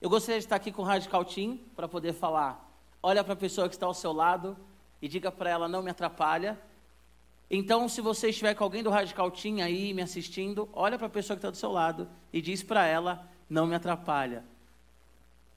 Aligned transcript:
Eu 0.00 0.08
gostaria 0.08 0.38
de 0.38 0.46
estar 0.46 0.56
aqui 0.56 0.72
com 0.72 0.80
o 0.80 0.84
Radical 0.84 1.22
Team 1.26 1.58
para 1.76 1.86
poder 1.86 2.14
falar. 2.14 2.72
Olha 3.02 3.22
para 3.22 3.34
a 3.34 3.36
pessoa 3.36 3.68
que 3.68 3.74
está 3.74 3.84
ao 3.84 3.92
seu 3.92 4.12
lado 4.12 4.56
e 5.00 5.06
diga 5.06 5.30
para 5.30 5.50
ela: 5.50 5.68
não 5.68 5.82
me 5.82 5.90
atrapalha. 5.90 6.58
Então, 7.50 7.86
se 7.86 8.00
você 8.00 8.30
estiver 8.30 8.54
com 8.54 8.64
alguém 8.64 8.82
do 8.82 8.88
Radical 8.88 9.30
Team 9.30 9.62
aí 9.62 9.92
me 9.92 10.00
assistindo, 10.00 10.70
olha 10.72 10.96
para 10.96 11.08
a 11.08 11.10
pessoa 11.10 11.36
que 11.36 11.40
está 11.40 11.50
do 11.50 11.56
seu 11.56 11.70
lado 11.70 12.08
e 12.32 12.40
diz 12.40 12.62
para 12.62 12.86
ela: 12.86 13.28
não 13.48 13.66
me 13.66 13.74
atrapalha. 13.74 14.42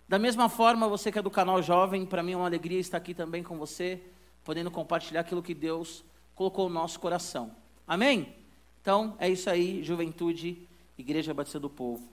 Da 0.09 0.19
mesma 0.19 0.49
forma, 0.49 0.89
você 0.89 1.09
que 1.09 1.19
é 1.19 1.21
do 1.21 1.31
canal 1.31 1.61
Jovem, 1.63 2.05
para 2.05 2.21
mim 2.21 2.33
é 2.33 2.37
uma 2.37 2.45
alegria 2.45 2.79
estar 2.79 2.97
aqui 2.97 3.13
também 3.13 3.41
com 3.43 3.57
você, 3.57 4.03
podendo 4.43 4.69
compartilhar 4.69 5.21
aquilo 5.21 5.41
que 5.41 5.53
Deus 5.53 6.03
colocou 6.35 6.67
no 6.67 6.75
nosso 6.75 6.99
coração. 6.99 7.55
Amém? 7.87 8.35
Então, 8.81 9.15
é 9.17 9.29
isso 9.29 9.49
aí, 9.49 9.81
juventude, 9.81 10.67
Igreja 10.97 11.33
Batista 11.33 11.61
do 11.61 11.69
Povo. 11.69 12.11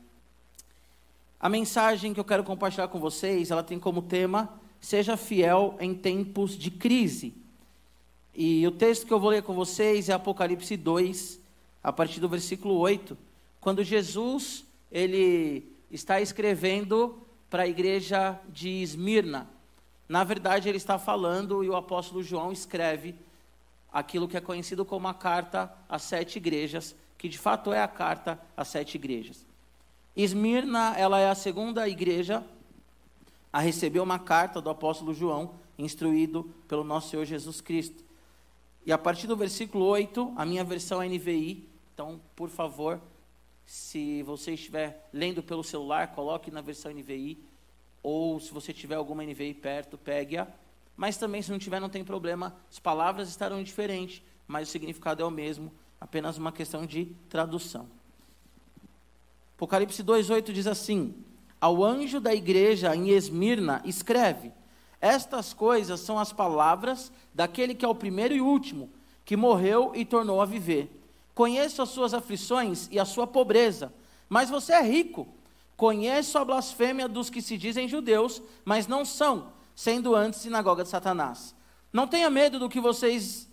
A 1.41 1.49
mensagem 1.49 2.13
que 2.13 2.21
eu 2.21 2.25
quero 2.25 2.45
compartilhar 2.45 2.89
com 2.89 3.01
vocês, 3.01 3.51
ela 3.51 3.63
tem 3.63 3.79
como 3.79 4.03
tema: 4.03 4.61
seja 4.79 5.17
fiel 5.17 5.75
em 5.81 5.95
tempos 5.95 6.57
de 6.57 6.71
crise. 6.71 7.33
E 8.35 8.67
o 8.67 8.71
texto 8.71 9.07
que 9.07 9.13
eu 9.13 9.19
vou 9.19 9.31
ler 9.31 9.43
com 9.43 9.55
vocês 9.55 10.11
é 10.11 10.13
Apocalipse 10.13 10.77
2, 10.77 11.41
a 11.83 11.91
partir 11.91 12.21
do 12.21 12.29
versículo 12.29 12.77
8, 12.77 13.17
quando 13.59 13.83
Jesus 13.83 14.67
ele 14.93 15.73
está 15.91 16.21
escrevendo 16.21 17.19
para 17.49 17.63
a 17.63 17.69
igreja 17.69 18.39
de 18.49 18.69
Esmirna. 18.83 19.49
Na 20.07 20.25
verdade, 20.25 20.69
ele 20.69 20.77
está 20.77 20.99
falando 20.99 21.65
e 21.65 21.69
o 21.69 21.77
apóstolo 21.77 22.23
João 22.23 22.53
escreve 22.53 23.15
aquilo 23.93 24.29
que 24.29 24.37
é 24.37 24.41
conhecido 24.41 24.85
como 24.85 25.09
a 25.09 25.15
carta 25.15 25.73
às 25.89 26.03
sete 26.03 26.37
igrejas, 26.37 26.95
que 27.17 27.29
de 27.29 27.39
fato 27.39 27.73
é 27.73 27.83
a 27.83 27.89
carta 27.89 28.41
às 28.57 28.69
sete 28.69 28.97
igrejas. 28.97 29.50
Esmirna, 30.17 30.95
ela 30.97 31.21
é 31.21 31.29
a 31.29 31.35
segunda 31.35 31.89
igreja 31.89 32.45
a 33.53 33.61
receber 33.61 34.01
uma 34.01 34.19
carta 34.19 34.61
do 34.61 34.71
apóstolo 34.71 35.15
João, 35.15 35.55
instruído 35.79 36.53
pelo 36.69 36.85
nosso 36.85 37.11
Senhor 37.11 37.25
Jesus 37.25 37.61
Cristo. 37.61 38.05
E 38.85 38.93
a 38.93 38.99
partir 38.99 39.27
do 39.27 39.37
versículo 39.37 39.85
8, 39.87 40.33
a 40.37 40.45
minha 40.45 40.65
versão 40.65 41.03
é 41.03 41.09
NVI, 41.09 41.69
então, 41.93 42.21
por 42.35 42.49
favor, 42.49 43.01
se 43.67 44.23
você 44.23 44.55
estiver 44.55 45.09
lendo 45.13 45.43
pelo 45.43 45.63
celular, 45.63 46.09
coloque 46.09 46.51
na 46.51 46.61
versão 46.61 46.93
NVI, 46.93 47.39
ou 48.03 48.41
se 48.41 48.53
você 48.53 48.73
tiver 48.73 48.95
alguma 48.95 49.23
NVI 49.23 49.55
perto, 49.55 49.99
pegue-a. 49.99 50.49
Mas 50.97 51.17
também, 51.17 51.43
se 51.43 51.51
não 51.51 51.59
tiver, 51.59 51.79
não 51.79 51.89
tem 51.89 52.03
problema, 52.03 52.57
as 52.71 52.79
palavras 52.79 53.29
estarão 53.29 53.63
diferentes, 53.63 54.23
mas 54.47 54.69
o 54.69 54.71
significado 54.73 55.23
é 55.23 55.25
o 55.25 55.31
mesmo, 55.31 55.73
apenas 56.01 56.39
uma 56.39 56.51
questão 56.51 56.85
de 56.87 57.07
tradução. 57.29 57.87
Apocalipse 59.61 60.03
2,8 60.03 60.53
diz 60.53 60.67
assim: 60.67 61.15
Ao 61.61 61.85
anjo 61.85 62.19
da 62.19 62.35
igreja 62.35 62.97
em 62.97 63.11
Esmirna, 63.11 63.83
escreve: 63.85 64.53
Estas 64.99 65.53
coisas 65.53 66.01
são 66.01 66.19
as 66.19 66.33
palavras 66.33 67.13
daquele 67.35 67.75
que 67.75 67.85
é 67.85 67.89
o 67.89 67.95
primeiro 67.95 68.33
e 68.33 68.41
último, 68.41 68.91
que 69.23 69.37
morreu 69.37 69.93
e 69.95 70.03
tornou 70.03 70.41
a 70.41 70.47
viver. 70.47 70.91
Conheço 71.35 71.83
as 71.83 71.91
suas 71.91 72.15
aflições 72.15 72.89
e 72.91 72.99
a 72.99 73.05
sua 73.05 73.27
pobreza, 73.27 73.93
mas 74.31 74.49
você 74.49 74.73
é 74.73 74.81
rico. 74.83 75.29
Conheço 75.77 76.39
a 76.39 76.45
blasfêmia 76.45 77.07
dos 77.07 77.29
que 77.29 77.43
se 77.43 77.59
dizem 77.59 77.87
judeus, 77.87 78.41
mas 78.65 78.87
não 78.87 79.05
são, 79.05 79.53
sendo 79.77 80.17
antes 80.17 80.41
sinagoga 80.41 80.85
de 80.85 80.89
Satanás. 80.89 81.55
Não 81.93 82.07
tenha 82.07 82.31
medo 82.31 82.59
do 82.59 82.69
que 82.69 82.81
vocês 82.81 83.47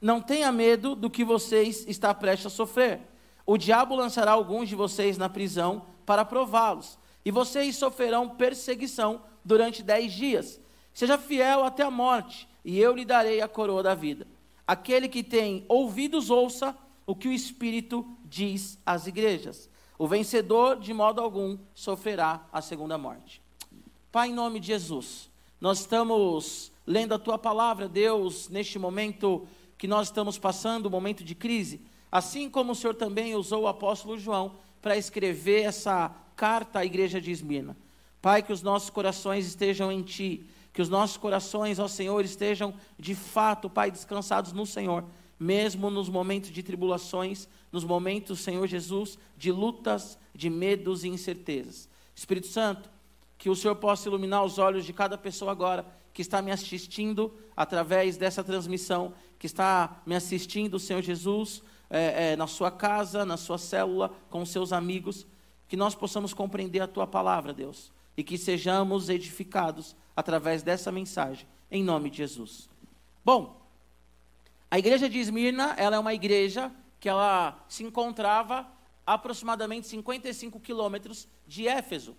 não 0.00 0.20
tenha 0.20 0.52
medo 0.52 0.94
do 0.94 1.10
que 1.10 1.24
vocês 1.24 1.84
está 1.88 2.14
prestes 2.14 2.46
a 2.46 2.50
sofrer. 2.50 3.00
O 3.46 3.58
diabo 3.58 3.94
lançará 3.94 4.32
alguns 4.32 4.68
de 4.68 4.74
vocês 4.74 5.18
na 5.18 5.28
prisão 5.28 5.82
para 6.06 6.24
prová-los, 6.24 6.98
e 7.24 7.30
vocês 7.30 7.76
sofrerão 7.76 8.28
perseguição 8.28 9.22
durante 9.44 9.82
dez 9.82 10.12
dias. 10.12 10.60
Seja 10.92 11.18
fiel 11.18 11.64
até 11.64 11.82
a 11.82 11.90
morte, 11.90 12.48
e 12.64 12.78
eu 12.78 12.94
lhe 12.94 13.04
darei 13.04 13.40
a 13.40 13.48
coroa 13.48 13.82
da 13.82 13.94
vida. 13.94 14.26
Aquele 14.66 15.08
que 15.08 15.22
tem 15.22 15.64
ouvidos, 15.68 16.30
ouça 16.30 16.76
o 17.06 17.14
que 17.14 17.28
o 17.28 17.32
Espírito 17.32 18.06
diz 18.24 18.78
às 18.84 19.06
igrejas. 19.06 19.68
O 19.98 20.06
vencedor, 20.06 20.78
de 20.78 20.92
modo 20.92 21.20
algum, 21.20 21.58
sofrerá 21.74 22.46
a 22.52 22.62
segunda 22.62 22.96
morte. 22.96 23.42
Pai, 24.10 24.28
em 24.28 24.34
nome 24.34 24.58
de 24.60 24.68
Jesus, 24.68 25.30
nós 25.60 25.80
estamos 25.80 26.72
lendo 26.86 27.14
a 27.14 27.18
tua 27.18 27.38
palavra, 27.38 27.88
Deus, 27.88 28.48
neste 28.48 28.78
momento 28.78 29.46
que 29.76 29.86
nós 29.86 30.08
estamos 30.08 30.38
passando, 30.38 30.90
momento 30.90 31.22
de 31.22 31.34
crise. 31.34 31.80
Assim 32.14 32.48
como 32.48 32.70
o 32.70 32.74
Senhor 32.76 32.94
também 32.94 33.34
usou 33.34 33.62
o 33.62 33.66
apóstolo 33.66 34.16
João 34.16 34.54
para 34.80 34.96
escrever 34.96 35.62
essa 35.62 36.14
carta 36.36 36.78
à 36.78 36.84
igreja 36.84 37.20
de 37.20 37.32
Esmirna. 37.32 37.76
Pai, 38.22 38.40
que 38.40 38.52
os 38.52 38.62
nossos 38.62 38.88
corações 38.88 39.44
estejam 39.44 39.90
em 39.90 40.00
Ti, 40.00 40.48
que 40.72 40.80
os 40.80 40.88
nossos 40.88 41.16
corações, 41.16 41.80
ó 41.80 41.88
Senhor, 41.88 42.24
estejam 42.24 42.72
de 42.96 43.16
fato, 43.16 43.68
Pai, 43.68 43.90
descansados 43.90 44.52
no 44.52 44.64
Senhor, 44.64 45.04
mesmo 45.40 45.90
nos 45.90 46.08
momentos 46.08 46.50
de 46.50 46.62
tribulações, 46.62 47.48
nos 47.72 47.82
momentos, 47.82 48.38
Senhor 48.38 48.68
Jesus, 48.68 49.18
de 49.36 49.50
lutas, 49.50 50.16
de 50.32 50.48
medos 50.48 51.02
e 51.02 51.08
incertezas. 51.08 51.88
Espírito 52.14 52.46
Santo, 52.46 52.88
que 53.36 53.50
o 53.50 53.56
Senhor 53.56 53.74
possa 53.74 54.08
iluminar 54.08 54.44
os 54.44 54.56
olhos 54.56 54.84
de 54.84 54.92
cada 54.92 55.18
pessoa 55.18 55.50
agora 55.50 55.84
que 56.12 56.22
está 56.22 56.40
me 56.40 56.52
assistindo 56.52 57.34
através 57.56 58.16
dessa 58.16 58.44
transmissão, 58.44 59.12
que 59.36 59.46
está 59.46 60.00
me 60.06 60.14
assistindo, 60.14 60.78
Senhor 60.78 61.02
Jesus, 61.02 61.60
é, 61.90 62.32
é, 62.32 62.36
na 62.36 62.46
sua 62.46 62.70
casa, 62.70 63.24
na 63.24 63.36
sua 63.36 63.58
célula, 63.58 64.12
com 64.30 64.44
seus 64.44 64.72
amigos, 64.72 65.26
que 65.68 65.76
nós 65.76 65.94
possamos 65.94 66.34
compreender 66.34 66.80
a 66.80 66.86
tua 66.86 67.06
palavra, 67.06 67.52
Deus, 67.52 67.92
e 68.16 68.22
que 68.22 68.38
sejamos 68.38 69.08
edificados 69.08 69.96
através 70.16 70.62
dessa 70.62 70.92
mensagem, 70.92 71.46
em 71.70 71.82
nome 71.82 72.10
de 72.10 72.18
Jesus. 72.18 72.68
Bom, 73.24 73.60
a 74.70 74.78
igreja 74.78 75.08
de 75.08 75.18
Esmirna, 75.18 75.74
ela 75.76 75.96
é 75.96 75.98
uma 75.98 76.14
igreja 76.14 76.70
que 77.00 77.08
ela 77.08 77.64
se 77.68 77.84
encontrava 77.84 78.66
a 79.06 79.14
aproximadamente 79.14 79.86
55 79.86 80.58
quilômetros 80.60 81.28
de 81.46 81.68
Éfeso. 81.68 82.16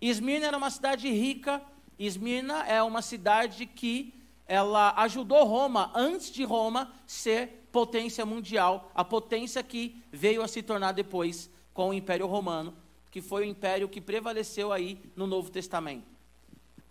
Esmirna 0.00 0.46
era 0.46 0.56
uma 0.56 0.70
cidade 0.70 1.10
rica, 1.10 1.62
Esmirna 1.98 2.64
é 2.66 2.82
uma 2.82 3.02
cidade 3.02 3.66
que 3.66 4.14
ela 4.46 4.94
ajudou 4.98 5.44
Roma 5.44 5.90
antes 5.94 6.30
de 6.30 6.44
Roma 6.44 6.92
ser 7.06 7.65
potência 7.76 8.24
mundial, 8.24 8.90
a 8.94 9.04
potência 9.04 9.62
que 9.62 10.02
veio 10.10 10.40
a 10.40 10.48
se 10.48 10.62
tornar 10.62 10.92
depois 10.92 11.50
com 11.74 11.90
o 11.90 11.92
Império 11.92 12.26
Romano, 12.26 12.74
que 13.10 13.20
foi 13.20 13.42
o 13.42 13.44
império 13.44 13.86
que 13.86 14.00
prevaleceu 14.00 14.72
aí 14.72 14.98
no 15.14 15.26
Novo 15.26 15.50
Testamento. 15.50 16.06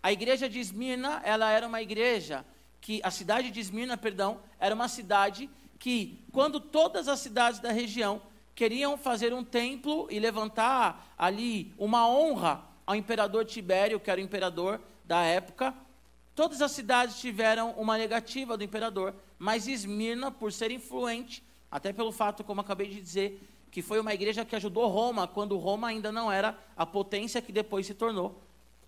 A 0.04 0.12
igreja 0.12 0.48
de 0.48 0.60
Esmirna, 0.60 1.24
ela 1.26 1.50
era 1.50 1.66
uma 1.66 1.82
igreja 1.82 2.46
que 2.80 3.02
a 3.04 3.10
cidade 3.10 3.50
de 3.50 3.60
Esmirna, 3.60 3.98
perdão, 3.98 4.40
era 4.60 4.76
uma 4.76 4.88
cidade 4.88 5.50
que 5.80 6.24
quando 6.32 6.60
todas 6.60 7.08
as 7.08 7.18
cidades 7.18 7.60
da 7.60 7.72
região 7.72 8.22
queriam 8.54 8.96
fazer 8.96 9.34
um 9.34 9.44
templo 9.44 10.08
e 10.12 10.20
levantar 10.20 11.16
ali 11.18 11.74
uma 11.80 12.08
honra 12.08 12.64
ao 12.86 12.94
imperador 12.94 13.44
Tibério, 13.44 14.00
que 14.00 14.12
era 14.12 14.22
o 14.22 14.24
imperador 14.24 14.80
da 15.04 15.24
época, 15.24 15.74
todas 16.36 16.62
as 16.62 16.74
cidades 16.74 17.20
tiveram 17.20 17.72
uma 17.72 17.98
negativa 17.98 18.56
do 18.56 18.64
imperador 18.64 19.16
mas 19.38 19.68
Esmirna, 19.68 20.32
por 20.32 20.52
ser 20.52 20.72
influente, 20.72 21.44
até 21.70 21.92
pelo 21.92 22.12
fato, 22.12 22.44
como 22.44 22.62
acabei 22.62 22.88
de 22.88 23.02
dizer, 23.02 23.42
que 23.70 23.82
foi 23.82 24.00
uma 24.00 24.14
igreja 24.14 24.46
que 24.46 24.56
ajudou 24.56 24.88
Roma, 24.88 25.28
quando 25.28 25.58
Roma 25.58 25.88
ainda 25.90 26.12
não 26.12 26.32
era 26.32 26.58
a 26.78 26.86
potência 26.86 27.42
que 27.42 27.52
depois 27.52 27.86
se 27.86 27.94
tornou. 27.94 28.42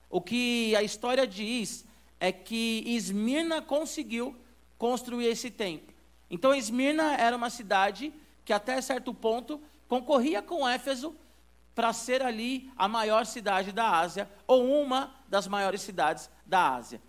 O 0.09 0.21
que 0.21 0.73
a 0.75 0.81
história 0.81 1.27
diz 1.27 1.85
é 2.19 2.31
que 2.31 2.83
Esmirna 2.85 3.61
conseguiu 3.61 4.35
construir 4.77 5.25
esse 5.25 5.51
templo. 5.51 5.93
Então, 6.29 6.53
Esmirna 6.53 7.15
era 7.15 7.35
uma 7.35 7.49
cidade 7.49 8.13
que, 8.45 8.53
até 8.53 8.79
certo 8.81 9.13
ponto, 9.13 9.61
concorria 9.87 10.41
com 10.41 10.67
Éfeso 10.67 11.15
para 11.75 11.93
ser 11.93 12.21
ali 12.21 12.71
a 12.75 12.87
maior 12.87 13.25
cidade 13.25 13.71
da 13.71 13.99
Ásia, 13.99 14.29
ou 14.47 14.65
uma 14.81 15.13
das 15.27 15.47
maiores 15.47 15.81
cidades 15.81 16.29
da 16.45 16.75
Ásia. 16.75 17.01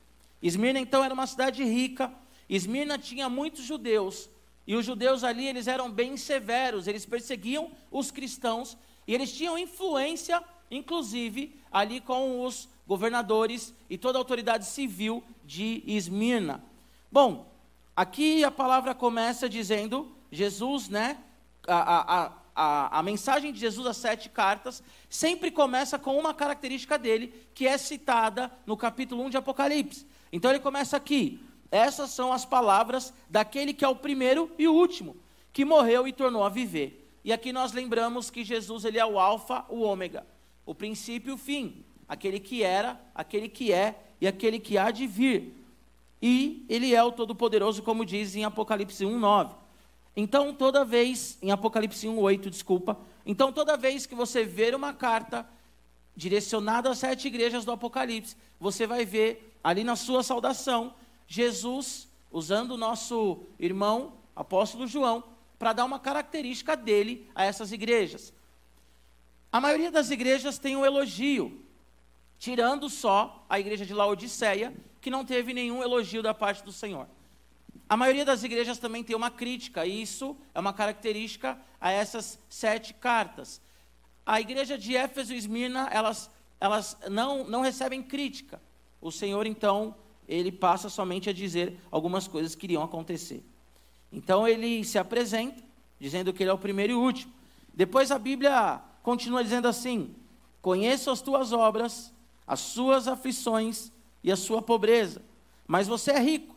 Esmirna, 0.42 0.78
então, 0.78 1.02
era 1.04 1.14
uma 1.14 1.26
cidade 1.26 1.64
rica, 1.64 2.12
Esmirna 2.48 2.98
tinha 2.98 3.28
muitos 3.28 3.64
judeus, 3.64 4.30
e 4.66 4.74
os 4.74 4.84
judeus 4.84 5.24
ali 5.24 5.46
eles 5.46 5.66
eram 5.66 5.90
bem 5.90 6.16
severos, 6.16 6.86
eles 6.86 7.04
perseguiam 7.04 7.70
os 7.90 8.10
cristãos, 8.10 8.76
e 9.06 9.14
eles 9.14 9.32
tinham 9.32 9.58
influência, 9.58 10.42
inclusive, 10.70 11.58
ali 11.72 12.00
com 12.00 12.44
os 12.44 12.68
governadores 12.86 13.74
e 13.88 13.98
toda 13.98 14.18
a 14.18 14.20
autoridade 14.20 14.66
civil 14.66 15.22
de 15.44 15.82
Esmirna. 15.86 16.64
Bom, 17.10 17.50
aqui 17.96 18.44
a 18.44 18.50
palavra 18.50 18.94
começa 18.94 19.48
dizendo, 19.48 20.14
Jesus, 20.30 20.88
né, 20.88 21.18
a, 21.66 21.76
a, 21.76 22.32
a, 22.54 22.98
a, 22.98 23.02
mensagem 23.02 23.52
de 23.52 23.58
Jesus, 23.58 23.86
as 23.86 23.96
sete 23.96 24.28
cartas, 24.28 24.82
sempre 25.08 25.50
começa 25.50 25.98
com 25.98 26.18
uma 26.18 26.34
característica 26.34 26.98
dele, 26.98 27.32
que 27.54 27.66
é 27.66 27.76
citada 27.78 28.50
no 28.66 28.76
capítulo 28.76 29.22
1 29.24 29.30
de 29.30 29.36
Apocalipse. 29.36 30.06
Então 30.32 30.50
ele 30.50 30.60
começa 30.60 30.96
aqui: 30.96 31.40
essas 31.70 32.10
são 32.10 32.32
as 32.32 32.44
palavras 32.44 33.12
daquele 33.28 33.74
que 33.74 33.84
é 33.84 33.88
o 33.88 33.96
primeiro 33.96 34.50
e 34.58 34.66
o 34.66 34.74
último, 34.74 35.16
que 35.52 35.64
morreu 35.64 36.08
e 36.08 36.12
tornou 36.12 36.44
a 36.44 36.48
viver. 36.48 37.06
E 37.24 37.32
aqui 37.32 37.52
nós 37.52 37.72
lembramos 37.72 38.30
que 38.30 38.44
Jesus 38.44 38.84
ele 38.84 38.98
é 38.98 39.04
o 39.04 39.18
alfa, 39.18 39.64
o 39.68 39.80
ômega, 39.80 40.26
o 40.64 40.74
princípio 40.74 41.30
e 41.30 41.34
o 41.34 41.38
fim. 41.38 41.84
aquele 42.08 42.40
que 42.40 42.62
era, 42.62 42.98
aquele 43.14 43.48
que 43.48 43.72
é 43.72 43.94
e 44.20 44.26
aquele 44.26 44.58
que 44.58 44.78
há 44.78 44.90
de 44.90 45.06
vir. 45.06 45.54
E 46.20 46.64
ele 46.68 46.94
é 46.94 47.02
o 47.02 47.12
Todo-Poderoso, 47.12 47.82
como 47.82 48.04
diz 48.04 48.34
em 48.34 48.44
Apocalipse 48.44 49.04
1:9. 49.04 49.54
Então, 50.16 50.52
toda 50.52 50.84
vez, 50.84 51.38
em 51.40 51.52
Apocalipse 51.52 52.08
1:8, 52.08 52.50
desculpa, 52.50 52.98
então 53.24 53.52
toda 53.52 53.76
vez 53.76 54.06
que 54.06 54.14
você 54.14 54.42
ver 54.42 54.74
uma 54.74 54.92
carta 54.92 55.46
direcionada 56.16 56.90
às 56.90 56.98
sete 56.98 57.28
igrejas 57.28 57.64
do 57.64 57.70
Apocalipse, 57.70 58.36
você 58.58 58.86
vai 58.86 59.04
ver 59.04 59.56
ali 59.62 59.84
na 59.84 59.94
sua 59.94 60.24
saudação 60.24 60.94
Jesus 61.28 62.08
usando 62.32 62.72
o 62.72 62.76
nosso 62.76 63.44
irmão 63.58 64.14
apóstolo 64.34 64.86
João 64.86 65.22
para 65.58 65.74
dar 65.74 65.84
uma 65.84 65.98
característica 65.98 66.74
dele 66.74 67.30
a 67.34 67.44
essas 67.44 67.70
igrejas. 67.70 68.32
A 69.52 69.60
maioria 69.60 69.90
das 69.90 70.10
igrejas 70.10 70.58
tem 70.58 70.76
um 70.76 70.84
elogio, 70.84 71.62
tirando 72.38 72.88
só 72.88 73.44
a 73.48 73.60
igreja 73.60 73.84
de 73.84 73.92
Laodiceia, 73.92 74.74
que 75.00 75.10
não 75.10 75.24
teve 75.24 75.52
nenhum 75.52 75.82
elogio 75.82 76.22
da 76.22 76.32
parte 76.32 76.64
do 76.64 76.72
Senhor. 76.72 77.06
A 77.88 77.96
maioria 77.96 78.24
das 78.24 78.42
igrejas 78.42 78.78
também 78.78 79.02
tem 79.02 79.16
uma 79.16 79.30
crítica, 79.30 79.86
e 79.86 80.02
isso 80.02 80.36
é 80.54 80.60
uma 80.60 80.72
característica 80.72 81.58
a 81.80 81.90
essas 81.90 82.38
sete 82.48 82.94
cartas. 82.94 83.60
A 84.24 84.40
igreja 84.40 84.76
de 84.76 84.96
Éfeso 84.96 85.32
e 85.32 85.36
Esmirna, 85.36 85.88
elas, 85.90 86.30
elas 86.60 86.96
não, 87.10 87.44
não 87.44 87.62
recebem 87.62 88.02
crítica. 88.02 88.60
O 89.00 89.10
Senhor, 89.10 89.46
então, 89.46 89.94
ele 90.28 90.52
passa 90.52 90.88
somente 90.88 91.30
a 91.30 91.32
dizer 91.32 91.80
algumas 91.90 92.28
coisas 92.28 92.54
que 92.54 92.66
iriam 92.66 92.82
acontecer. 92.82 93.42
Então, 94.12 94.46
ele 94.46 94.84
se 94.84 94.98
apresenta, 94.98 95.62
dizendo 95.98 96.32
que 96.32 96.42
ele 96.42 96.50
é 96.50 96.52
o 96.52 96.58
primeiro 96.58 96.92
e 96.92 96.96
último. 96.96 97.32
Depois 97.72 98.10
a 98.10 98.18
Bíblia 98.18 98.80
continua 99.02 99.42
dizendo 99.42 99.66
assim: 99.66 100.14
Conheço 100.60 101.10
as 101.10 101.22
tuas 101.22 101.52
obras, 101.52 102.12
as 102.46 102.60
suas 102.60 103.08
aflições 103.08 103.90
e 104.22 104.30
a 104.30 104.36
sua 104.36 104.60
pobreza, 104.60 105.22
mas 105.66 105.88
você 105.88 106.10
é 106.12 106.20
rico. 106.20 106.56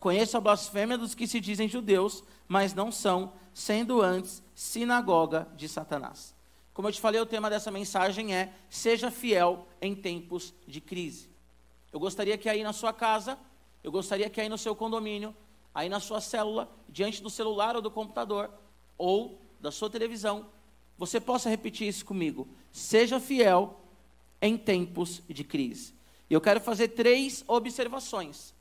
Conheço 0.00 0.36
a 0.36 0.40
blasfêmia 0.40 0.98
dos 0.98 1.14
que 1.14 1.28
se 1.28 1.40
dizem 1.40 1.68
judeus, 1.68 2.24
mas 2.48 2.74
não 2.74 2.90
são, 2.90 3.34
sendo 3.54 4.02
antes 4.02 4.42
sinagoga 4.54 5.46
de 5.56 5.68
Satanás. 5.68 6.34
Como 6.74 6.88
eu 6.88 6.92
te 6.92 7.00
falei, 7.00 7.20
o 7.20 7.26
tema 7.26 7.48
dessa 7.48 7.70
mensagem 7.70 8.34
é: 8.34 8.52
seja 8.68 9.10
fiel 9.10 9.68
em 9.80 9.94
tempos 9.94 10.52
de 10.66 10.80
crise. 10.80 11.31
Eu 11.92 12.00
gostaria 12.00 12.38
que 12.38 12.48
aí 12.48 12.62
na 12.62 12.72
sua 12.72 12.92
casa, 12.92 13.38
eu 13.84 13.92
gostaria 13.92 14.30
que 14.30 14.40
aí 14.40 14.48
no 14.48 14.56
seu 14.56 14.74
condomínio, 14.74 15.34
aí 15.74 15.88
na 15.88 16.00
sua 16.00 16.20
célula, 16.20 16.70
diante 16.88 17.22
do 17.22 17.28
celular 17.28 17.76
ou 17.76 17.82
do 17.82 17.90
computador, 17.90 18.50
ou 18.96 19.38
da 19.60 19.70
sua 19.70 19.90
televisão, 19.90 20.46
você 20.96 21.20
possa 21.20 21.50
repetir 21.50 21.88
isso 21.88 22.04
comigo. 22.04 22.48
Seja 22.70 23.20
fiel 23.20 23.80
em 24.40 24.56
tempos 24.56 25.22
de 25.28 25.44
crise. 25.44 25.94
E 26.28 26.34
eu 26.34 26.40
quero 26.40 26.60
fazer 26.60 26.88
três 26.88 27.44
observações 27.46 28.54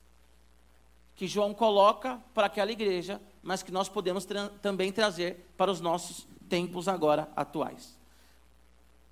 que 1.16 1.27
João 1.27 1.54
coloca 1.54 2.22
para 2.34 2.48
aquela 2.48 2.72
igreja, 2.72 3.22
mas 3.44 3.62
que 3.62 3.72
nós 3.72 3.88
podemos 3.88 4.25
tra 4.25 4.50
também 4.62 4.92
trazer 4.92 5.45
para 5.56 5.72
os 5.72 5.80
nossos 5.80 6.27
tempos 6.50 6.88
agora 6.88 7.30
atuais. 7.36 7.98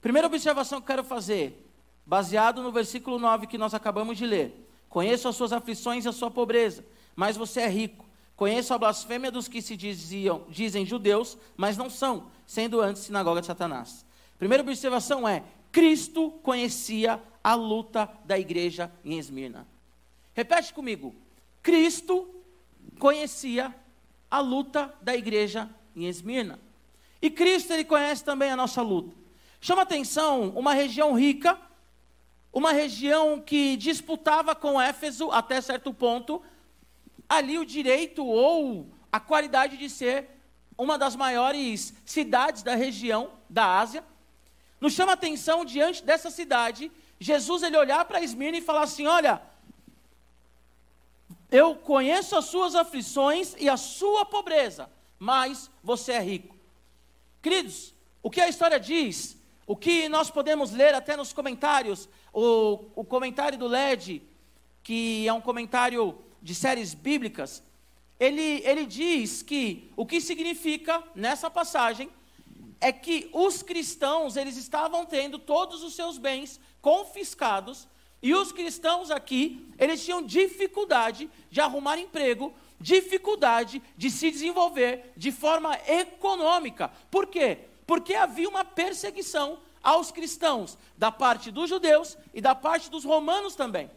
Primeira 0.01 0.27
observação 0.27 0.81
que 0.81 0.87
quero 0.87 1.03
fazer, 1.03 1.68
baseado 2.09 2.63
no 2.63 2.71
versículo 2.71 3.19
9 3.19 3.45
que 3.45 3.55
nós 3.55 3.75
acabamos 3.75 4.17
de 4.17 4.25
ler. 4.25 4.67
Conheço 4.89 5.27
as 5.27 5.35
suas 5.35 5.53
aflições 5.53 6.05
e 6.05 6.07
a 6.07 6.11
sua 6.11 6.31
pobreza, 6.31 6.83
mas 7.15 7.37
você 7.37 7.61
é 7.61 7.69
rico. 7.69 8.03
Conheço 8.35 8.73
a 8.73 8.79
blasfêmia 8.79 9.29
dos 9.29 9.47
que 9.47 9.61
se 9.61 9.77
diziam, 9.77 10.43
dizem 10.49 10.87
judeus, 10.87 11.37
mas 11.55 11.77
não 11.77 11.87
são, 11.87 12.31
sendo 12.47 12.81
antes 12.81 13.03
sinagoga 13.03 13.41
de 13.41 13.45
Satanás. 13.45 14.03
Primeira 14.39 14.63
observação 14.63 15.27
é: 15.27 15.43
Cristo 15.71 16.31
conhecia 16.41 17.21
a 17.43 17.53
luta 17.53 18.09
da 18.25 18.39
igreja 18.39 18.91
em 19.05 19.19
Esmirna. 19.19 19.67
Repete 20.33 20.73
comigo: 20.73 21.13
Cristo 21.61 22.27
conhecia 22.97 23.75
a 24.31 24.39
luta 24.39 24.91
da 24.99 25.15
igreja 25.15 25.69
em 25.95 26.07
Esmirna. 26.07 26.59
E 27.21 27.29
Cristo 27.29 27.71
ele 27.71 27.83
conhece 27.83 28.23
também 28.23 28.49
a 28.49 28.55
nossa 28.55 28.81
luta. 28.81 29.15
Chama 29.61 29.83
atenção 29.83 30.49
uma 30.55 30.73
região 30.73 31.13
rica, 31.13 31.68
uma 32.51 32.71
região 32.71 33.39
que 33.39 33.77
disputava 33.77 34.55
com 34.55 34.81
Éfeso 34.81 35.31
até 35.31 35.61
certo 35.61 35.93
ponto, 35.93 36.41
ali 37.27 37.59
o 37.59 37.65
direito 37.65 38.25
ou 38.25 38.89
a 39.11 39.19
qualidade 39.19 39.77
de 39.77 39.89
ser 39.89 40.29
uma 40.77 40.97
das 40.97 41.15
maiores 41.15 41.93
cidades 42.05 42.63
da 42.63 42.75
região 42.75 43.31
da 43.49 43.79
Ásia. 43.79 44.03
Nos 44.81 44.93
chama 44.93 45.13
atenção 45.13 45.63
diante 45.63 46.03
dessa 46.03 46.31
cidade, 46.31 46.91
Jesus 47.19 47.63
ele 47.63 47.77
olhar 47.77 48.05
para 48.05 48.21
Esmirna 48.21 48.57
e 48.57 48.61
falar 48.61 48.83
assim: 48.83 49.05
"Olha, 49.05 49.41
eu 51.51 51.75
conheço 51.75 52.35
as 52.35 52.45
suas 52.45 52.75
aflições 52.75 53.55
e 53.59 53.69
a 53.69 53.77
sua 53.77 54.25
pobreza, 54.25 54.89
mas 55.19 55.69
você 55.83 56.13
é 56.13 56.19
rico." 56.19 56.55
Queridos, 57.41 57.93
o 58.23 58.29
que 58.29 58.41
a 58.41 58.49
história 58.49 58.79
diz 58.79 59.39
o 59.69 59.75
que 59.75 60.09
nós 60.09 60.31
podemos 60.31 60.71
ler 60.71 60.95
até 60.95 61.15
nos 61.15 61.31
comentários, 61.31 62.09
o, 62.33 62.85
o 62.95 63.03
comentário 63.03 63.57
do 63.57 63.67
LED, 63.67 64.21
que 64.83 65.27
é 65.27 65.33
um 65.33 65.41
comentário 65.41 66.17
de 66.41 66.55
séries 66.55 66.93
bíblicas, 66.93 67.63
ele, 68.19 68.61
ele 68.65 68.85
diz 68.85 69.41
que 69.41 69.91
o 69.95 70.05
que 70.05 70.19
significa 70.19 71.03
nessa 71.15 71.49
passagem 71.49 72.09
é 72.81 72.91
que 72.91 73.29
os 73.33 73.61
cristãos 73.61 74.35
eles 74.35 74.57
estavam 74.57 75.05
tendo 75.05 75.37
todos 75.39 75.83
os 75.83 75.93
seus 75.95 76.17
bens 76.17 76.59
confiscados 76.81 77.87
e 78.21 78.33
os 78.33 78.51
cristãos 78.51 79.11
aqui 79.11 79.69
eles 79.77 80.03
tinham 80.03 80.21
dificuldade 80.21 81.29
de 81.49 81.61
arrumar 81.61 81.97
emprego, 81.97 82.53
dificuldade 82.79 83.81
de 83.97 84.09
se 84.09 84.31
desenvolver 84.31 85.13
de 85.15 85.31
forma 85.31 85.77
econômica. 85.87 86.91
Por 87.09 87.27
quê? 87.27 87.69
porque 87.89 88.13
havia 88.13 88.47
uma 88.47 88.63
perseguição 88.63 89.57
aos 89.83 90.11
cristãos, 90.11 90.77
da 90.97 91.11
parte 91.11 91.51
dos 91.51 91.69
judeus 91.69 92.17
e 92.33 92.41
da 92.41 92.53
parte 92.53 92.89
dos 92.89 93.03
romanos 93.03 93.55
também. 93.55 93.89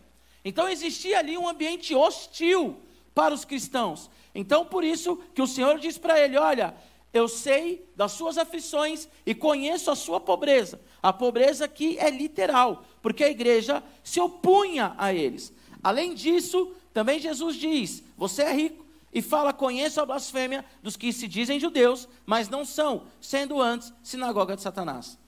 Então 0.45 0.69
existia 0.69 1.19
ali 1.19 1.37
um 1.37 1.49
ambiente 1.49 1.95
hostil 1.95 2.81
para 3.15 3.35
os 3.35 3.45
cristãos. 3.45 4.11
Então 4.35 4.65
por 4.65 4.85
isso 4.85 5.17
que 5.35 5.43
o 5.43 5.47
Senhor 5.47 5.79
diz 5.79 5.99
para 5.99 6.19
ele: 6.19 6.37
Olha, 6.37 6.75
eu 7.13 7.29
sei 7.29 7.87
das 7.95 8.13
suas 8.13 8.39
aflições 8.39 9.09
e 9.27 9.35
conheço 9.35 9.91
a 9.91 9.97
sua 9.97 10.19
pobreza. 10.19 10.81
A 11.03 11.13
pobreza 11.13 11.65
aqui 11.65 11.99
é 11.99 12.11
literal, 12.11 12.85
porque 13.03 13.23
a 13.23 13.31
igreja 13.31 13.83
se 14.03 14.21
opunha 14.21 14.95
a 14.97 15.13
eles. 15.13 15.53
Além 15.83 16.15
disso, 16.15 16.75
também 16.93 17.19
Jesus 17.19 17.57
diz: 17.57 18.03
Você 18.17 18.43
é 18.43 18.53
rico 18.53 18.85
e 19.13 19.21
fala: 19.21 19.53
Conheço 19.53 20.01
a 20.01 20.07
blasfêmia 20.07 20.65
dos 20.83 20.97
que 20.97 21.13
se 21.13 21.29
dizem 21.29 21.61
judeus, 21.61 22.09
mas 22.25 22.49
não 22.49 22.65
são, 22.65 23.07
sendo 23.21 23.61
antes 23.61 23.93
sinagoga 24.03 24.57
de 24.57 24.63
Satanás. 24.63 25.19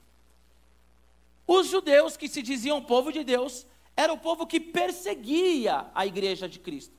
Os 1.47 1.67
judeus 1.67 2.17
que 2.17 2.27
se 2.27 2.41
diziam 2.41 2.81
povo 2.81 3.11
de 3.11 3.23
Deus, 3.23 3.65
era 3.95 4.11
o 4.11 4.17
povo 4.17 4.45
que 4.47 4.59
perseguia 4.59 5.85
a 5.93 6.05
igreja 6.05 6.49
de 6.49 6.59
Cristo. 6.59 6.93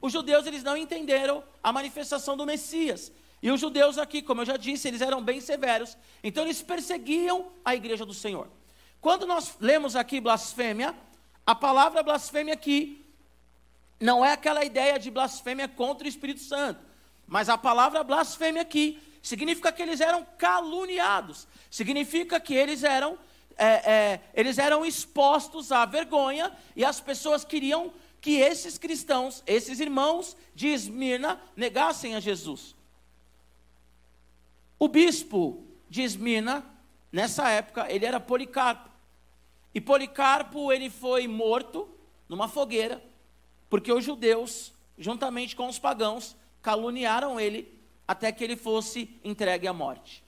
Os 0.00 0.12
judeus 0.12 0.46
eles 0.46 0.62
não 0.62 0.76
entenderam 0.76 1.42
a 1.62 1.72
manifestação 1.72 2.36
do 2.36 2.46
Messias. 2.46 3.12
E 3.42 3.50
os 3.50 3.60
judeus 3.60 3.96
aqui, 3.96 4.20
como 4.20 4.42
eu 4.42 4.46
já 4.46 4.56
disse, 4.56 4.88
eles 4.88 5.00
eram 5.00 5.22
bem 5.22 5.40
severos, 5.40 5.96
então 6.22 6.44
eles 6.44 6.60
perseguiam 6.60 7.50
a 7.64 7.74
igreja 7.74 8.04
do 8.04 8.12
Senhor. 8.12 8.48
Quando 9.00 9.26
nós 9.26 9.56
lemos 9.58 9.96
aqui 9.96 10.20
blasfêmia, 10.20 10.94
a 11.46 11.54
palavra 11.54 12.02
blasfêmia 12.02 12.52
aqui 12.52 13.02
não 13.98 14.24
é 14.24 14.32
aquela 14.32 14.64
ideia 14.64 14.98
de 14.98 15.10
blasfêmia 15.10 15.68
contra 15.68 16.04
o 16.06 16.08
Espírito 16.08 16.40
Santo, 16.40 16.80
mas 17.26 17.48
a 17.48 17.56
palavra 17.56 18.04
blasfêmia 18.04 18.60
aqui 18.62 19.00
significa 19.22 19.72
que 19.72 19.82
eles 19.82 20.00
eram 20.00 20.26
caluniados, 20.38 21.46
significa 21.70 22.38
que 22.40 22.54
eles 22.54 22.82
eram, 22.82 23.18
é, 23.60 23.92
é, 23.92 24.20
eles 24.34 24.58
eram 24.58 24.84
expostos 24.84 25.70
à 25.70 25.84
vergonha 25.84 26.52
e 26.74 26.84
as 26.84 27.00
pessoas 27.00 27.44
queriam 27.44 27.92
que 28.20 28.36
esses 28.36 28.78
cristãos, 28.78 29.42
esses 29.46 29.80
irmãos 29.80 30.36
de 30.54 30.68
Esmirna, 30.68 31.40
negassem 31.54 32.14
a 32.14 32.20
Jesus. 32.20 32.74
O 34.78 34.88
bispo 34.88 35.64
de 35.88 36.02
Esmirna, 36.02 36.64
nessa 37.12 37.48
época, 37.50 37.86
ele 37.92 38.06
era 38.06 38.18
Policarpo. 38.18 38.88
E 39.74 39.80
Policarpo, 39.80 40.72
ele 40.72 40.90
foi 40.90 41.28
morto 41.28 41.88
numa 42.28 42.48
fogueira 42.48 43.02
porque 43.70 43.92
os 43.92 44.04
judeus, 44.04 44.72
juntamente 44.98 45.54
com 45.54 45.68
os 45.68 45.78
pagãos, 45.78 46.36
caluniaram 46.60 47.38
ele 47.38 47.72
até 48.06 48.32
que 48.32 48.42
ele 48.42 48.56
fosse 48.56 49.08
entregue 49.22 49.68
à 49.68 49.72
morte. 49.72 50.24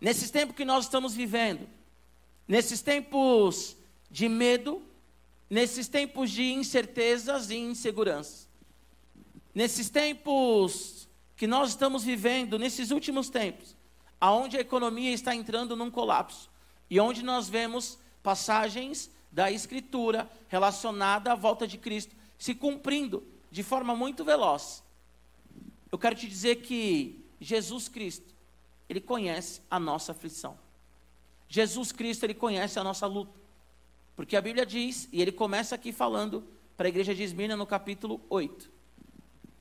Nesses 0.00 0.30
tempos 0.30 0.56
que 0.56 0.64
nós 0.64 0.84
estamos 0.84 1.14
vivendo, 1.14 1.68
nesses 2.48 2.80
tempos 2.80 3.76
de 4.10 4.28
medo, 4.28 4.82
nesses 5.48 5.88
tempos 5.88 6.30
de 6.30 6.52
incertezas 6.52 7.50
e 7.50 7.56
inseguranças, 7.56 8.48
nesses 9.54 9.90
tempos 9.90 11.08
que 11.36 11.46
nós 11.46 11.70
estamos 11.70 12.02
vivendo, 12.04 12.58
nesses 12.58 12.90
últimos 12.90 13.28
tempos, 13.28 13.76
aonde 14.20 14.56
a 14.56 14.60
economia 14.60 15.12
está 15.12 15.34
entrando 15.34 15.76
num 15.76 15.90
colapso 15.90 16.50
e 16.88 16.98
onde 16.98 17.22
nós 17.22 17.48
vemos 17.48 17.98
passagens 18.22 19.10
da 19.30 19.50
Escritura 19.50 20.30
relacionada 20.48 21.32
à 21.32 21.34
volta 21.34 21.66
de 21.66 21.78
Cristo 21.78 22.14
se 22.38 22.54
cumprindo 22.54 23.22
de 23.50 23.62
forma 23.62 23.94
muito 23.94 24.24
veloz. 24.24 24.82
Eu 25.90 25.98
quero 25.98 26.16
te 26.16 26.26
dizer 26.26 26.56
que 26.56 27.24
Jesus 27.40 27.88
Cristo, 27.88 28.29
Ele 28.90 29.00
conhece 29.00 29.62
a 29.70 29.78
nossa 29.78 30.10
aflição. 30.10 30.58
Jesus 31.48 31.92
Cristo, 31.92 32.24
Ele 32.24 32.34
conhece 32.34 32.76
a 32.76 32.82
nossa 32.82 33.06
luta. 33.06 33.38
Porque 34.16 34.36
a 34.36 34.40
Bíblia 34.40 34.66
diz, 34.66 35.08
e 35.12 35.22
Ele 35.22 35.30
começa 35.30 35.76
aqui 35.76 35.92
falando 35.92 36.42
para 36.76 36.88
a 36.88 36.90
igreja 36.90 37.14
de 37.14 37.22
Esmirna 37.22 37.56
no 37.56 37.64
capítulo 37.64 38.20
8. 38.28 38.68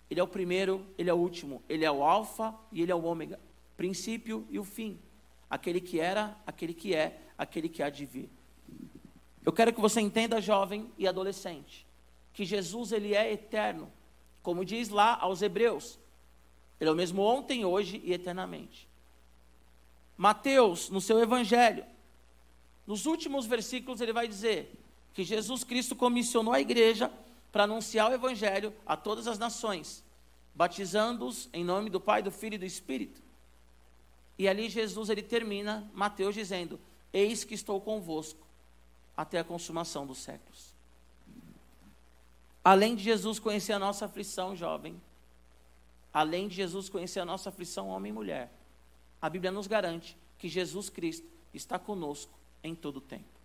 Ele 0.09 0.19
é 0.19 0.23
o 0.23 0.27
primeiro, 0.27 0.83
Ele 0.97 1.11
é 1.11 1.13
o 1.13 1.17
último, 1.17 1.61
Ele 1.69 1.85
é 1.85 1.91
o 1.91 2.03
alfa 2.03 2.55
e 2.71 2.81
Ele 2.81 2.91
é 2.91 2.95
o 2.95 3.03
ômega, 3.03 3.39
princípio 3.77 4.47
e 4.49 4.57
o 4.57 4.63
fim. 4.63 4.99
Aquele 5.47 5.79
que 5.79 5.99
era, 5.99 6.35
aquele 6.47 6.73
que 6.73 6.95
é, 6.95 7.21
aquele 7.37 7.69
que 7.69 7.83
há 7.83 7.89
de 7.91 8.07
vir. 8.07 8.31
Eu 9.45 9.53
quero 9.53 9.71
que 9.71 9.79
você 9.79 10.01
entenda, 10.01 10.41
jovem 10.41 10.91
e 10.97 11.07
adolescente, 11.07 11.85
que 12.33 12.43
Jesus 12.43 12.91
ele 12.91 13.13
é 13.13 13.31
eterno, 13.31 13.91
como 14.41 14.65
diz 14.65 14.89
lá 14.89 15.15
aos 15.21 15.43
Hebreus. 15.43 15.99
Ele 16.79 16.89
é 16.89 16.93
o 16.93 16.95
mesmo 16.95 17.21
ontem, 17.21 17.63
hoje 17.63 18.01
e 18.03 18.11
eternamente. 18.11 18.88
Mateus, 20.19 20.89
no 20.89 20.99
seu 20.99 21.17
evangelho, 21.21 21.85
nos 22.85 23.05
últimos 23.05 23.45
versículos 23.45 24.01
ele 24.01 24.11
vai 24.11 24.27
dizer 24.27 24.77
que 25.13 25.23
Jesus 25.23 25.63
Cristo 25.63 25.95
comissionou 25.95 26.53
a 26.53 26.59
igreja 26.59 27.09
para 27.53 27.63
anunciar 27.63 28.11
o 28.11 28.13
evangelho 28.13 28.73
a 28.85 28.97
todas 28.97 29.27
as 29.27 29.39
nações, 29.39 30.03
batizando-os 30.53 31.47
em 31.53 31.63
nome 31.63 31.89
do 31.89 32.01
Pai, 32.01 32.21
do 32.21 32.31
Filho 32.31 32.55
e 32.55 32.57
do 32.57 32.65
Espírito. 32.65 33.21
E 34.37 34.45
ali 34.49 34.67
Jesus 34.67 35.09
ele 35.09 35.21
termina 35.21 35.89
Mateus 35.93 36.35
dizendo: 36.35 36.77
Eis 37.13 37.45
que 37.45 37.53
estou 37.53 37.79
convosco 37.79 38.45
até 39.15 39.39
a 39.39 39.43
consumação 39.45 40.05
dos 40.05 40.17
séculos. 40.17 40.75
Além 42.61 42.93
de 42.93 43.03
Jesus 43.03 43.39
conhecer 43.39 43.71
a 43.71 43.79
nossa 43.79 44.03
aflição, 44.03 44.53
jovem, 44.53 45.01
além 46.13 46.49
de 46.49 46.55
Jesus 46.55 46.89
conhecer 46.89 47.21
a 47.21 47.25
nossa 47.25 47.47
aflição, 47.47 47.87
homem 47.87 48.09
e 48.09 48.13
mulher, 48.13 48.58
a 49.21 49.29
Bíblia 49.29 49.51
nos 49.51 49.67
garante 49.67 50.17
que 50.37 50.47
Jesus 50.47 50.89
Cristo 50.89 51.27
está 51.53 51.77
conosco 51.77 52.37
em 52.63 52.73
todo 52.73 52.97
o 52.97 53.01
tempo. 53.01 53.39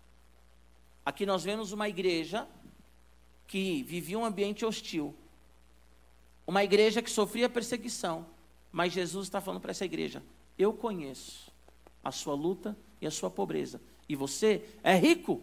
Aqui 1.05 1.25
nós 1.25 1.43
vemos 1.43 1.71
uma 1.71 1.87
igreja 1.87 2.47
que 3.47 3.83
vivia 3.83 4.17
um 4.17 4.25
ambiente 4.25 4.65
hostil, 4.65 5.13
uma 6.47 6.63
igreja 6.63 7.01
que 7.01 7.11
sofria 7.11 7.49
perseguição, 7.49 8.25
mas 8.71 8.93
Jesus 8.93 9.27
está 9.27 9.39
falando 9.39 9.61
para 9.61 9.71
essa 9.71 9.85
igreja: 9.85 10.23
eu 10.57 10.73
conheço 10.73 11.51
a 12.03 12.11
sua 12.11 12.33
luta 12.33 12.77
e 13.01 13.07
a 13.07 13.11
sua 13.11 13.29
pobreza, 13.29 13.81
e 14.07 14.15
você 14.15 14.67
é 14.83 14.95
rico. 14.95 15.41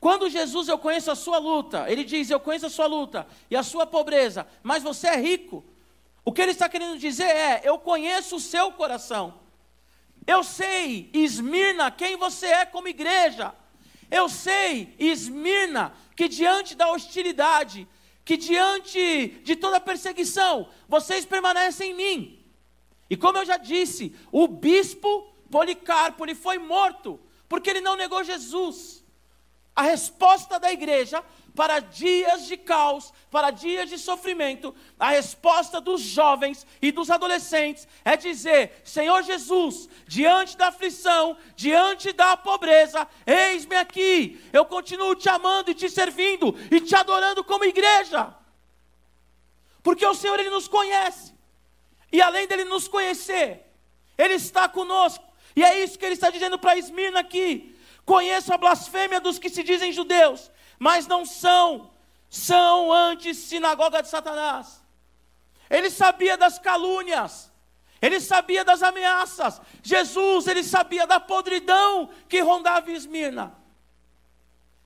Quando 0.00 0.30
Jesus, 0.30 0.66
eu 0.68 0.78
conheço 0.78 1.10
a 1.10 1.14
sua 1.14 1.38
luta, 1.38 1.90
ele 1.90 2.04
diz: 2.04 2.30
Eu 2.30 2.40
conheço 2.40 2.66
a 2.66 2.70
sua 2.70 2.86
luta 2.86 3.26
e 3.50 3.56
a 3.56 3.62
sua 3.62 3.86
pobreza, 3.86 4.46
mas 4.62 4.82
você 4.82 5.08
é 5.08 5.16
rico. 5.16 5.62
O 6.30 6.32
que 6.32 6.40
ele 6.40 6.52
está 6.52 6.68
querendo 6.68 6.96
dizer 6.96 7.24
é: 7.24 7.60
Eu 7.64 7.76
conheço 7.76 8.36
o 8.36 8.40
seu 8.40 8.70
coração. 8.70 9.40
Eu 10.24 10.44
sei, 10.44 11.10
Esmirna, 11.12 11.90
quem 11.90 12.16
você 12.16 12.46
é 12.46 12.64
como 12.64 12.86
igreja. 12.86 13.52
Eu 14.08 14.28
sei, 14.28 14.94
Esmirna, 14.96 15.92
que 16.14 16.28
diante 16.28 16.76
da 16.76 16.88
hostilidade, 16.88 17.84
que 18.24 18.36
diante 18.36 19.40
de 19.42 19.56
toda 19.56 19.80
perseguição, 19.80 20.68
vocês 20.88 21.24
permanecem 21.24 21.90
em 21.90 21.94
mim. 21.94 22.46
E 23.10 23.16
como 23.16 23.38
eu 23.38 23.44
já 23.44 23.56
disse, 23.56 24.14
o 24.30 24.46
bispo 24.46 25.34
Policarpo 25.50 26.24
ele 26.24 26.36
foi 26.36 26.58
morto 26.58 27.18
porque 27.48 27.70
ele 27.70 27.80
não 27.80 27.96
negou 27.96 28.22
Jesus 28.22 29.04
a 29.74 29.82
resposta 29.82 30.60
da 30.60 30.70
igreja 30.70 31.24
para 31.54 31.80
dias 31.80 32.46
de 32.46 32.56
caos, 32.56 33.12
para 33.30 33.50
dias 33.50 33.88
de 33.88 33.98
sofrimento, 33.98 34.74
a 34.98 35.10
resposta 35.10 35.80
dos 35.80 36.00
jovens 36.00 36.66
e 36.80 36.92
dos 36.92 37.10
adolescentes 37.10 37.86
é 38.04 38.16
dizer: 38.16 38.80
Senhor 38.84 39.22
Jesus, 39.22 39.88
diante 40.06 40.56
da 40.56 40.68
aflição, 40.68 41.36
diante 41.56 42.12
da 42.12 42.36
pobreza, 42.36 43.06
eis-me 43.26 43.76
aqui, 43.76 44.40
eu 44.52 44.64
continuo 44.64 45.14
te 45.14 45.28
amando 45.28 45.70
e 45.70 45.74
te 45.74 45.88
servindo 45.88 46.54
e 46.70 46.80
te 46.80 46.94
adorando 46.94 47.42
como 47.44 47.64
igreja, 47.64 48.34
porque 49.82 50.06
o 50.06 50.14
Senhor 50.14 50.38
ele 50.38 50.50
nos 50.50 50.68
conhece, 50.68 51.34
e 52.12 52.20
além 52.20 52.46
dele 52.46 52.64
nos 52.64 52.88
conhecer, 52.88 53.66
ele 54.16 54.34
está 54.34 54.68
conosco, 54.68 55.24
e 55.54 55.64
é 55.64 55.82
isso 55.82 55.98
que 55.98 56.04
ele 56.04 56.14
está 56.14 56.30
dizendo 56.30 56.58
para 56.58 56.76
Esmirna 56.76 57.20
aqui. 57.20 57.76
Conheço 58.04 58.52
a 58.52 58.58
blasfêmia 58.58 59.20
dos 59.20 59.38
que 59.38 59.48
se 59.48 59.62
dizem 59.62 59.92
judeus, 59.92 60.50
mas 60.80 61.06
não 61.06 61.26
são, 61.26 61.90
são 62.30 62.90
antes 62.90 63.36
sinagoga 63.36 64.02
de 64.02 64.08
Satanás. 64.08 64.82
Ele 65.68 65.90
sabia 65.90 66.38
das 66.38 66.58
calúnias, 66.58 67.52
ele 68.00 68.18
sabia 68.18 68.64
das 68.64 68.82
ameaças. 68.82 69.60
Jesus, 69.82 70.46
ele 70.46 70.64
sabia 70.64 71.06
da 71.06 71.20
podridão 71.20 72.08
que 72.26 72.40
rondava 72.40 72.90
Esmirna. 72.90 73.54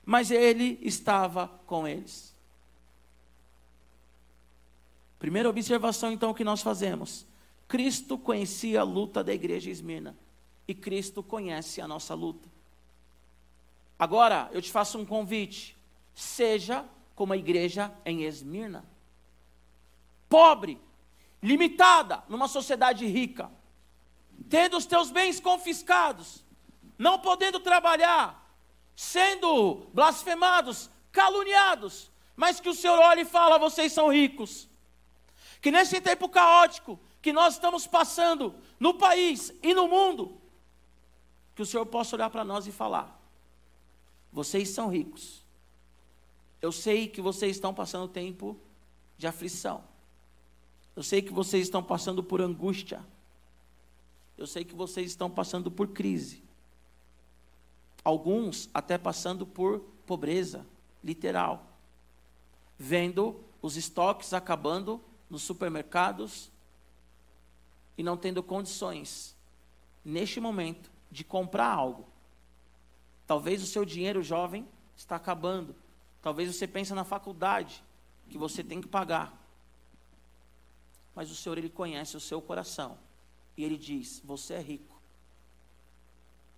Mas 0.03 0.31
ele 0.31 0.77
estava 0.81 1.47
com 1.65 1.87
eles. 1.87 2.35
Primeira 5.17 5.49
observação, 5.49 6.11
então, 6.11 6.33
que 6.33 6.43
nós 6.43 6.61
fazemos: 6.61 7.25
Cristo 7.69 8.17
conhecia 8.17 8.81
a 8.81 8.83
luta 8.83 9.23
da 9.23 9.33
igreja 9.33 9.71
Esmirna, 9.71 10.15
e 10.67 10.75
Cristo 10.75 11.23
conhece 11.23 11.79
a 11.79 11.87
nossa 11.87 12.13
luta. 12.13 12.47
Agora, 13.97 14.49
eu 14.51 14.61
te 14.61 14.69
faço 14.69 14.99
um 14.99 15.05
convite. 15.05 15.74
Seja 16.15 16.85
como 17.13 17.33
a 17.33 17.37
igreja 17.37 17.93
em 18.05 18.23
Esmirna. 18.23 18.85
Pobre, 20.27 20.81
limitada 21.43 22.23
numa 22.27 22.47
sociedade 22.47 23.05
rica, 23.05 23.51
tendo 24.49 24.77
os 24.77 24.85
teus 24.85 25.11
bens 25.11 25.39
confiscados, 25.39 26.43
não 26.97 27.19
podendo 27.19 27.59
trabalhar, 27.59 28.57
sendo 28.95 29.87
blasfemados, 29.93 30.89
caluniados, 31.11 32.09
mas 32.35 32.59
que 32.59 32.69
o 32.69 32.73
Senhor 32.73 32.97
olhe 32.97 33.21
e 33.21 33.25
fala: 33.25 33.59
vocês 33.59 33.93
são 33.93 34.11
ricos. 34.11 34.67
Que 35.61 35.71
nesse 35.71 36.01
tempo 36.01 36.27
caótico 36.29 36.99
que 37.21 37.33
nós 37.33 37.55
estamos 37.55 37.85
passando 37.85 38.55
no 38.79 38.93
país 38.93 39.53
e 39.61 39.73
no 39.73 39.87
mundo, 39.87 40.39
que 41.55 41.61
o 41.61 41.65
Senhor 41.65 41.85
possa 41.85 42.15
olhar 42.15 42.29
para 42.29 42.43
nós 42.43 42.65
e 42.67 42.71
falar: 42.71 43.19
vocês 44.31 44.69
são 44.69 44.89
ricos. 44.89 45.44
Eu 46.65 46.71
sei 46.71 47.07
que 47.07 47.21
vocês 47.21 47.57
estão 47.57 47.71
passando 47.71 48.07
tempo 48.07 48.59
de 49.19 49.27
aflição. 49.27 49.83
Eu 50.95 51.03
sei 51.03 51.21
que 51.21 51.31
vocês 51.31 51.61
estão 51.61 51.83
passando 51.83 52.23
por 52.23 52.41
angústia. 52.41 53.05
Eu 54.35 54.47
sei 54.47 54.65
que 54.65 54.73
vocês 54.73 55.11
estão 55.11 55.29
passando 55.29 55.69
por 55.69 55.89
crise. 55.89 56.43
Alguns 58.03 58.67
até 58.73 58.97
passando 58.97 59.45
por 59.45 59.81
pobreza, 60.07 60.65
literal. 61.03 61.67
Vendo 62.79 63.39
os 63.61 63.77
estoques 63.77 64.33
acabando 64.33 64.99
nos 65.29 65.43
supermercados 65.43 66.51
e 67.95 68.01
não 68.01 68.17
tendo 68.17 68.41
condições, 68.41 69.37
neste 70.03 70.39
momento, 70.39 70.89
de 71.11 71.23
comprar 71.23 71.71
algo. 71.71 72.07
Talvez 73.27 73.61
o 73.61 73.67
seu 73.67 73.85
dinheiro 73.85 74.23
jovem 74.23 74.67
está 74.97 75.15
acabando. 75.15 75.84
Talvez 76.25 76.55
você 76.55 76.65
pense 76.65 76.91
na 76.91 77.03
faculdade 77.03 77.83
que 78.31 78.35
você 78.35 78.63
tem 78.63 78.81
que 78.81 78.87
pagar. 78.87 79.31
Mas 81.13 81.29
o 81.29 81.35
Senhor 81.35 81.55
ele 81.55 81.69
conhece 81.69 82.17
o 82.17 82.19
seu 82.19 82.41
coração 82.41 82.97
e 83.55 83.63
ele 83.63 83.77
diz: 83.77 84.23
"Você 84.25 84.55
é 84.55 84.59
rico, 84.59 84.99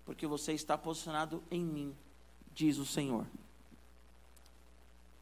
porque 0.06 0.26
você 0.26 0.54
está 0.54 0.78
posicionado 0.78 1.44
em 1.52 1.62
mim", 1.62 1.94
diz 2.56 2.78
o 2.78 2.86
Senhor. 2.86 3.28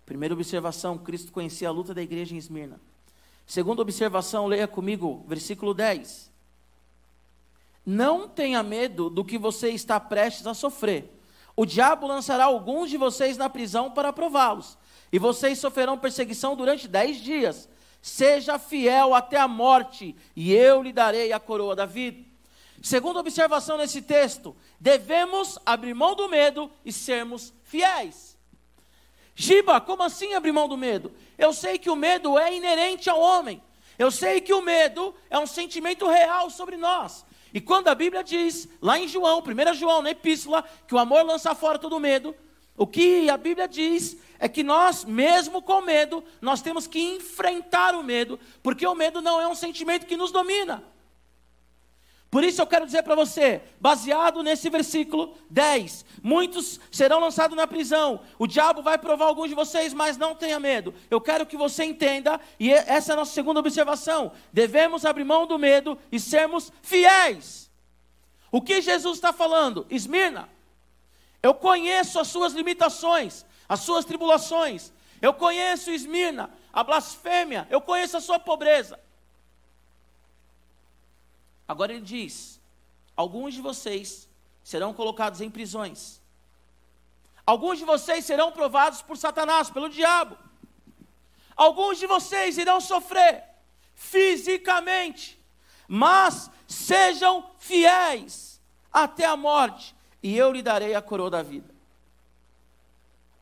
Primeira 0.05 0.35
observação, 0.35 0.95
Cristo 0.95 1.31
conhecia 1.31 1.67
a 1.67 1.71
luta 1.71 1.91
da 1.91 2.03
igreja 2.03 2.35
em 2.35 2.37
Esmirna. 2.37 2.79
Segunda 3.47 3.81
observação, 3.81 4.45
leia 4.45 4.67
comigo, 4.67 5.25
versículo 5.27 5.73
10. 5.73 6.31
Não 7.83 8.29
tenha 8.29 8.61
medo 8.61 9.09
do 9.09 9.25
que 9.25 9.39
você 9.39 9.71
está 9.71 9.99
prestes 9.99 10.45
a 10.45 10.53
sofrer 10.53 11.14
o 11.55 11.65
diabo 11.65 12.07
lançará 12.07 12.45
alguns 12.45 12.89
de 12.89 12.97
vocês 12.97 13.37
na 13.37 13.49
prisão 13.49 13.89
para 13.91 14.11
prová-los, 14.11 14.77
e 15.11 15.17
vocês 15.17 15.59
sofrerão 15.59 15.97
perseguição 15.97 16.55
durante 16.55 16.87
dez 16.87 17.17
dias. 17.17 17.69
Seja 18.01 18.59
fiel 18.59 19.15
até 19.15 19.37
a 19.37 19.47
morte, 19.47 20.15
e 20.35 20.53
eu 20.53 20.83
lhe 20.83 20.93
darei 20.93 21.31
a 21.33 21.39
coroa 21.39 21.75
da 21.75 21.85
vida. 21.85 22.23
Segunda 22.81 23.19
observação 23.19 23.77
nesse 23.77 24.01
texto, 24.01 24.55
devemos 24.79 25.57
abrir 25.65 25.95
mão 25.95 26.13
do 26.13 26.29
medo 26.29 26.69
e 26.83 26.91
sermos 26.91 27.51
fiéis. 27.63 28.37
Giba, 29.33 29.81
como 29.81 30.03
assim 30.03 30.33
abrir 30.33 30.51
mão 30.51 30.67
do 30.67 30.77
medo? 30.77 31.11
Eu 31.37 31.51
sei 31.51 31.79
que 31.79 31.89
o 31.89 31.95
medo 31.95 32.37
é 32.37 32.55
inerente 32.55 33.09
ao 33.09 33.19
homem. 33.19 33.61
Eu 33.97 34.11
sei 34.11 34.39
que 34.39 34.53
o 34.53 34.61
medo 34.61 35.15
é 35.29 35.39
um 35.39 35.47
sentimento 35.47 36.07
real 36.07 36.49
sobre 36.49 36.77
nós. 36.77 37.24
E 37.55 37.61
quando 37.61 37.87
a 37.87 37.95
Bíblia 37.95 38.21
diz, 38.21 38.67
lá 38.81 38.99
em 38.99 39.07
João, 39.07 39.41
1 39.41 39.73
João, 39.75 40.01
na 40.01 40.11
epístola, 40.11 40.61
que 40.85 40.93
o 40.93 40.97
amor 40.97 41.23
lança 41.23 41.55
fora 41.55 41.79
todo 41.79 41.97
medo, 42.01 42.35
o 42.75 42.85
que 42.85 43.29
a 43.29 43.37
Bíblia 43.37 43.65
diz 43.65 44.17
é 44.37 44.49
que 44.49 44.61
nós, 44.61 45.05
mesmo 45.05 45.61
com 45.61 45.79
medo, 45.79 46.21
nós 46.41 46.61
temos 46.61 46.85
que 46.85 46.99
enfrentar 46.99 47.95
o 47.95 48.03
medo, 48.03 48.37
porque 48.61 48.85
o 48.85 48.93
medo 48.93 49.21
não 49.21 49.39
é 49.39 49.47
um 49.47 49.55
sentimento 49.55 50.05
que 50.05 50.17
nos 50.17 50.33
domina. 50.33 50.83
Por 52.35 52.43
isso 52.43 52.61
eu 52.61 52.67
quero 52.67 52.85
dizer 52.85 53.01
para 53.01 53.15
você, 53.15 53.61
baseado 53.79 54.43
nesse 54.43 54.69
versículo 54.69 55.37
10, 55.49 56.03
muitos 56.21 56.81
serão 56.91 57.21
lançados 57.21 57.55
na 57.55 57.65
prisão, 57.65 58.19
o 58.37 58.45
diabo 58.45 58.81
vai 58.81 58.97
provar 58.97 59.27
alguns 59.27 59.47
de 59.47 59.55
vocês, 59.55 59.93
mas 59.93 60.17
não 60.17 60.35
tenha 60.35 60.59
medo. 60.59 60.93
Eu 61.09 61.21
quero 61.21 61.45
que 61.45 61.55
você 61.55 61.85
entenda, 61.85 62.37
e 62.59 62.73
essa 62.73 63.13
é 63.13 63.13
a 63.13 63.15
nossa 63.15 63.31
segunda 63.31 63.61
observação: 63.61 64.33
devemos 64.51 65.05
abrir 65.05 65.23
mão 65.23 65.47
do 65.47 65.57
medo 65.57 65.97
e 66.11 66.19
sermos 66.19 66.73
fiéis. 66.81 67.71
O 68.51 68.61
que 68.61 68.81
Jesus 68.81 69.15
está 69.15 69.31
falando? 69.31 69.87
Esmirna, 69.89 70.49
eu 71.41 71.53
conheço 71.53 72.19
as 72.19 72.27
suas 72.27 72.51
limitações, 72.51 73.45
as 73.69 73.79
suas 73.79 74.03
tribulações, 74.03 74.91
eu 75.21 75.33
conheço 75.33 75.89
Esmirna, 75.89 76.49
a 76.73 76.83
blasfêmia, 76.83 77.65
eu 77.69 77.79
conheço 77.79 78.17
a 78.17 78.19
sua 78.19 78.39
pobreza. 78.39 78.99
Agora 81.67 81.93
ele 81.93 82.01
diz: 82.01 82.59
alguns 83.15 83.53
de 83.53 83.61
vocês 83.61 84.29
serão 84.63 84.93
colocados 84.93 85.41
em 85.41 85.49
prisões. 85.49 86.21
Alguns 87.45 87.77
de 87.77 87.85
vocês 87.85 88.25
serão 88.25 88.51
provados 88.51 89.01
por 89.01 89.17
Satanás, 89.17 89.69
pelo 89.69 89.89
diabo. 89.89 90.37
Alguns 91.55 91.99
de 91.99 92.07
vocês 92.07 92.57
irão 92.57 92.81
sofrer 92.81 93.43
fisicamente, 93.93 95.39
mas 95.87 96.49
sejam 96.67 97.49
fiéis 97.59 98.59
até 98.91 99.25
a 99.25 99.37
morte, 99.37 99.95
e 100.21 100.35
eu 100.35 100.51
lhe 100.51 100.61
darei 100.61 100.95
a 100.95 101.01
coroa 101.01 101.29
da 101.29 101.43
vida. 101.43 101.73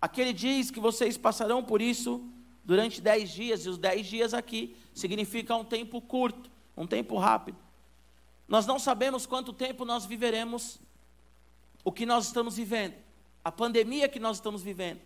Aqui 0.01 0.19
ele 0.19 0.33
diz 0.33 0.69
que 0.69 0.81
vocês 0.81 1.17
passarão 1.17 1.63
por 1.63 1.81
isso 1.81 2.21
durante 2.63 2.99
dez 2.99 3.29
dias, 3.31 3.65
e 3.65 3.69
os 3.69 3.77
dez 3.77 4.05
dias 4.05 4.33
aqui 4.33 4.75
significa 4.93 5.55
um 5.55 5.63
tempo 5.63 6.01
curto, 6.01 6.51
um 6.75 6.85
tempo 6.85 7.17
rápido. 7.17 7.62
Nós 8.47 8.65
não 8.65 8.77
sabemos 8.77 9.25
quanto 9.25 9.53
tempo 9.53 9.85
nós 9.85 10.05
viveremos 10.05 10.79
o 11.83 11.91
que 11.91 12.05
nós 12.05 12.27
estamos 12.27 12.55
vivendo, 12.55 12.95
a 13.43 13.51
pandemia 13.51 14.07
que 14.07 14.19
nós 14.19 14.37
estamos 14.37 14.61
vivendo. 14.61 15.01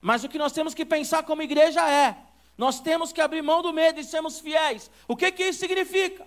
Mas 0.00 0.22
o 0.22 0.28
que 0.28 0.38
nós 0.38 0.52
temos 0.52 0.74
que 0.74 0.84
pensar 0.84 1.22
como 1.22 1.42
igreja 1.42 1.88
é: 1.88 2.16
nós 2.58 2.80
temos 2.80 3.12
que 3.12 3.20
abrir 3.20 3.42
mão 3.42 3.62
do 3.62 3.72
medo 3.72 3.98
e 3.98 4.04
sermos 4.04 4.38
fiéis. 4.38 4.90
O 5.08 5.16
que, 5.16 5.32
que 5.32 5.44
isso 5.44 5.60
significa? 5.60 6.26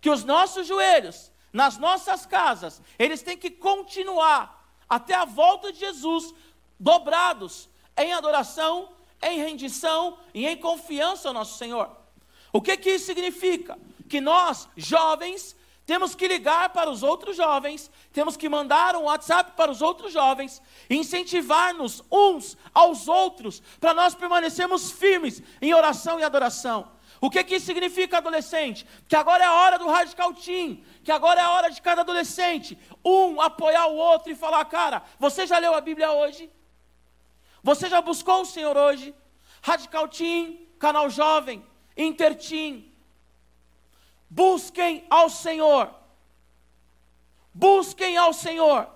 Que 0.00 0.10
os 0.10 0.24
nossos 0.24 0.66
joelhos, 0.66 1.32
nas 1.52 1.78
nossas 1.78 2.24
casas, 2.24 2.80
eles 2.98 3.22
têm 3.22 3.36
que 3.36 3.50
continuar 3.50 4.72
até 4.88 5.14
a 5.14 5.24
volta 5.24 5.72
de 5.72 5.80
Jesus, 5.80 6.32
dobrados 6.78 7.68
em 7.96 8.12
adoração, 8.12 8.90
em 9.20 9.38
rendição 9.38 10.18
e 10.32 10.46
em 10.46 10.56
confiança 10.56 11.28
ao 11.28 11.34
nosso 11.34 11.58
Senhor. 11.58 11.90
O 12.52 12.62
que, 12.62 12.76
que 12.76 12.90
isso 12.90 13.06
significa? 13.06 13.78
Que 14.08 14.20
nós, 14.20 14.68
jovens, 14.76 15.56
temos 15.88 16.14
que 16.14 16.28
ligar 16.28 16.68
para 16.68 16.90
os 16.90 17.02
outros 17.02 17.34
jovens, 17.34 17.90
temos 18.12 18.36
que 18.36 18.46
mandar 18.46 18.94
um 18.94 19.04
WhatsApp 19.04 19.52
para 19.56 19.70
os 19.70 19.80
outros 19.80 20.12
jovens, 20.12 20.60
incentivar-nos 20.90 22.04
uns 22.12 22.58
aos 22.74 23.08
outros, 23.08 23.62
para 23.80 23.94
nós 23.94 24.14
permanecermos 24.14 24.90
firmes 24.90 25.42
em 25.62 25.72
oração 25.72 26.20
e 26.20 26.22
adoração. 26.22 26.92
O 27.22 27.30
que, 27.30 27.42
que 27.42 27.54
isso 27.54 27.64
significa, 27.64 28.18
adolescente? 28.18 28.86
Que 29.08 29.16
agora 29.16 29.42
é 29.42 29.46
a 29.46 29.54
hora 29.54 29.78
do 29.78 29.88
radical 29.88 30.34
team, 30.34 30.82
que 31.02 31.10
agora 31.10 31.40
é 31.40 31.44
a 31.44 31.52
hora 31.52 31.70
de 31.70 31.80
cada 31.80 32.02
adolescente, 32.02 32.78
um 33.02 33.40
apoiar 33.40 33.86
o 33.86 33.96
outro 33.96 34.30
e 34.30 34.34
falar: 34.34 34.62
cara, 34.66 35.02
você 35.18 35.46
já 35.46 35.56
leu 35.56 35.74
a 35.74 35.80
Bíblia 35.80 36.12
hoje? 36.12 36.50
Você 37.62 37.88
já 37.88 38.02
buscou 38.02 38.42
o 38.42 38.44
Senhor 38.44 38.76
hoje? 38.76 39.14
Radical 39.62 40.06
Team, 40.06 40.54
canal 40.78 41.08
jovem, 41.08 41.64
Interteam, 41.96 42.84
Busquem 44.30 45.06
ao 45.08 45.30
Senhor. 45.30 45.94
Busquem 47.52 48.16
ao 48.16 48.32
Senhor. 48.32 48.88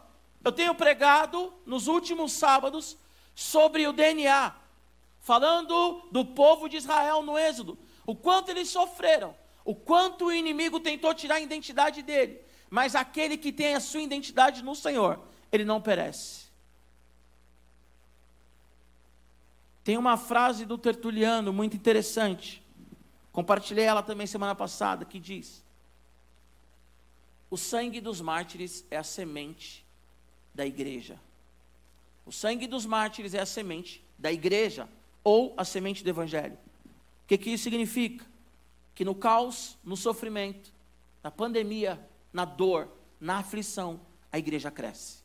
Eu 0.45 0.53
tenho 0.53 0.75
pregado 0.75 1.53
nos 1.65 1.87
últimos 1.87 2.33
sábados 2.33 2.97
sobre 3.35 3.87
o 3.87 3.93
DNA, 3.93 4.55
falando 5.21 6.03
do 6.11 6.25
povo 6.25 6.69
de 6.69 6.77
Israel 6.77 7.23
no 7.23 7.39
Êxodo, 7.39 7.79
o 8.05 8.15
quanto 8.15 8.51
eles 8.51 8.69
sofreram, 8.69 9.35
o 9.65 9.75
quanto 9.75 10.27
o 10.27 10.33
inimigo 10.33 10.81
tentou 10.81 11.15
tirar 11.15 11.37
a 11.37 11.41
identidade 11.41 12.03
dele, 12.03 12.41
mas 12.69 12.95
aquele 12.95 13.37
que 13.37 13.53
tem 13.53 13.75
a 13.75 13.81
sua 13.81 14.01
identidade 14.01 14.63
no 14.63 14.75
Senhor, 14.75 15.21
ele 15.51 15.65
não 15.65 15.81
perece. 15.81 16.43
Tem 19.85 19.97
uma 19.97 20.17
frase 20.17 20.65
do 20.65 20.79
Tertuliano 20.79 21.53
muito 21.53 21.77
interessante. 21.77 22.62
Compartilhei 23.33 23.87
ela 23.87 24.03
também 24.03 24.27
semana 24.27 24.55
passada, 24.55 25.05
que 25.05 25.19
diz: 25.19 25.65
O 27.51 27.57
sangue 27.57 28.01
dos 28.01 28.21
mártires 28.21 28.85
é 28.91 28.97
a 28.97 29.03
semente 29.03 29.85
da 30.55 30.67
igreja. 30.67 31.19
O 32.27 32.31
sangue 32.31 32.67
dos 32.67 32.85
mártires 32.87 33.35
é 33.35 33.41
a 33.41 33.47
semente 33.47 34.05
da 34.19 34.31
igreja, 34.31 34.89
ou 35.25 35.55
a 35.57 35.65
semente 35.65 36.05
do 36.05 36.11
evangelho. 36.11 36.59
O 37.25 37.27
que, 37.27 37.39
que 37.39 37.51
isso 37.51 37.65
significa? 37.65 38.25
Que 38.95 39.05
no 39.05 39.15
caos, 39.15 39.79
no 39.83 39.97
sofrimento, 39.97 40.73
na 41.23 41.31
pandemia, 41.31 41.99
na 42.33 42.45
dor, 42.45 42.89
na 43.19 43.39
aflição, 43.39 44.01
a 44.31 44.39
igreja 44.39 44.71
cresce. 44.71 45.23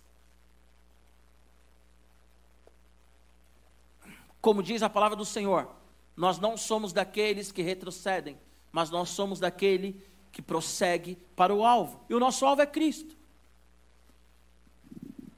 Como 4.39 4.63
diz 4.63 4.81
a 4.81 4.89
palavra 4.89 5.17
do 5.17 5.25
Senhor, 5.25 5.76
nós 6.17 6.39
não 6.39 6.57
somos 6.57 6.91
daqueles 6.91 7.51
que 7.51 7.61
retrocedem, 7.61 8.39
mas 8.71 8.89
nós 8.89 9.09
somos 9.09 9.39
daquele 9.39 10.03
que 10.31 10.41
prossegue 10.41 11.15
para 11.35 11.53
o 11.53 11.63
alvo. 11.63 12.03
E 12.09 12.15
o 12.15 12.19
nosso 12.19 12.43
alvo 12.43 12.63
é 12.63 12.65
Cristo. 12.65 13.15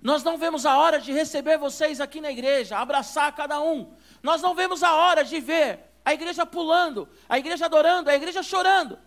Nós 0.02 0.24
não 0.24 0.38
vemos 0.38 0.66
a 0.66 0.78
hora 0.78 1.02
de 1.02 1.12
receber 1.12 1.58
vocês 1.58 2.00
aqui 2.00 2.22
na 2.22 2.32
igreja, 2.32 2.78
abraçar 2.78 3.36
cada 3.36 3.62
um. 3.62 3.94
Nós 4.24 4.42
não 4.42 4.56
vemos 4.56 4.82
a 4.82 4.96
hora 4.96 5.26
de 5.26 5.42
ver 5.42 5.82
a 6.06 6.14
igreja 6.14 6.46
pulando, 6.46 7.10
a 7.28 7.38
igreja 7.38 7.66
adorando, 7.66 8.10
a 8.10 8.16
igreja 8.16 8.42
chorando. 8.42 8.98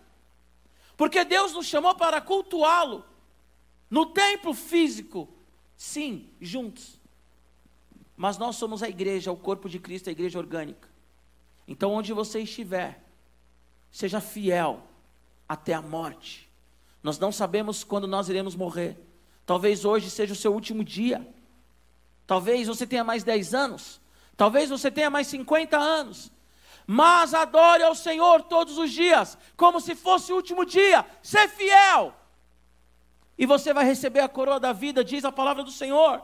Porque 0.95 1.25
Deus 1.25 1.53
nos 1.53 1.65
chamou 1.65 1.95
para 1.95 2.21
cultuá-lo 2.21 3.03
no 3.89 4.05
templo 4.05 4.53
físico, 4.53 5.27
sim, 5.75 6.29
juntos. 6.39 6.99
Mas 8.15 8.37
nós 8.37 8.57
somos 8.57 8.83
a 8.83 8.87
igreja, 8.87 9.31
o 9.31 9.37
corpo 9.37 9.67
de 9.67 9.79
Cristo, 9.79 10.09
a 10.09 10.11
igreja 10.11 10.37
orgânica. 10.37 10.92
Então, 11.67 11.91
onde 11.93 12.13
você 12.13 12.41
estiver, 12.41 13.03
seja 13.91 14.19
fiel 14.19 14.83
até 15.47 15.73
a 15.73 15.81
morte. 15.81 16.49
Nós 17.01 17.19
não 17.19 17.31
sabemos 17.31 17.83
quando 17.83 18.07
nós 18.07 18.29
iremos 18.29 18.55
morrer. 18.55 18.97
Talvez 19.45 19.83
hoje 19.85 20.09
seja 20.09 20.33
o 20.33 20.37
seu 20.37 20.53
último 20.53 20.83
dia. 20.83 21.27
Talvez 22.25 22.67
você 22.67 22.87
tenha 22.87 23.03
mais 23.03 23.23
10 23.23 23.53
anos. 23.53 24.01
Talvez 24.35 24.69
você 24.69 24.89
tenha 24.89 25.09
mais 25.09 25.27
50 25.27 25.77
anos. 25.77 26.31
Mas 26.87 27.33
adore 27.33 27.83
ao 27.83 27.95
Senhor 27.95 28.43
todos 28.43 28.77
os 28.77 28.91
dias, 28.91 29.37
como 29.55 29.79
se 29.79 29.95
fosse 29.95 30.31
o 30.33 30.35
último 30.35 30.65
dia. 30.65 31.05
Ser 31.21 31.47
fiel. 31.49 32.13
E 33.37 33.45
você 33.45 33.73
vai 33.73 33.85
receber 33.85 34.19
a 34.19 34.29
coroa 34.29 34.59
da 34.59 34.73
vida, 34.73 35.03
diz 35.03 35.25
a 35.25 35.31
palavra 35.31 35.63
do 35.63 35.71
Senhor. 35.71 36.21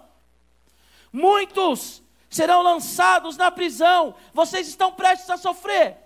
Muitos 1.11 2.03
serão 2.29 2.61
lançados 2.61 3.35
na 3.37 3.49
prisão, 3.49 4.15
vocês 4.33 4.67
estão 4.67 4.91
prestes 4.91 5.29
a 5.29 5.37
sofrer, 5.37 5.97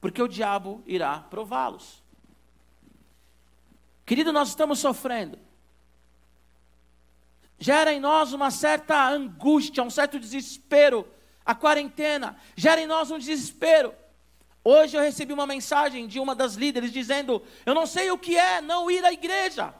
porque 0.00 0.22
o 0.22 0.28
diabo 0.28 0.82
irá 0.86 1.20
prová-los. 1.20 2.02
Querido, 4.04 4.32
nós 4.32 4.48
estamos 4.48 4.78
sofrendo. 4.78 5.38
Gera 7.58 7.92
em 7.92 8.00
nós 8.00 8.32
uma 8.32 8.50
certa 8.50 9.08
angústia, 9.08 9.82
um 9.82 9.88
certo 9.88 10.20
desespero. 10.20 11.08
A 11.44 11.54
quarentena 11.54 12.36
gera 12.54 12.80
em 12.80 12.86
nós 12.86 13.10
um 13.10 13.18
desespero. 13.18 13.94
Hoje 14.62 14.96
eu 14.96 15.02
recebi 15.02 15.32
uma 15.32 15.46
mensagem 15.46 16.06
de 16.06 16.20
uma 16.20 16.34
das 16.34 16.54
líderes 16.54 16.92
dizendo: 16.92 17.42
Eu 17.64 17.74
não 17.74 17.86
sei 17.86 18.10
o 18.10 18.18
que 18.18 18.36
é 18.36 18.60
não 18.60 18.90
ir 18.90 19.04
à 19.04 19.12
igreja. 19.12 19.74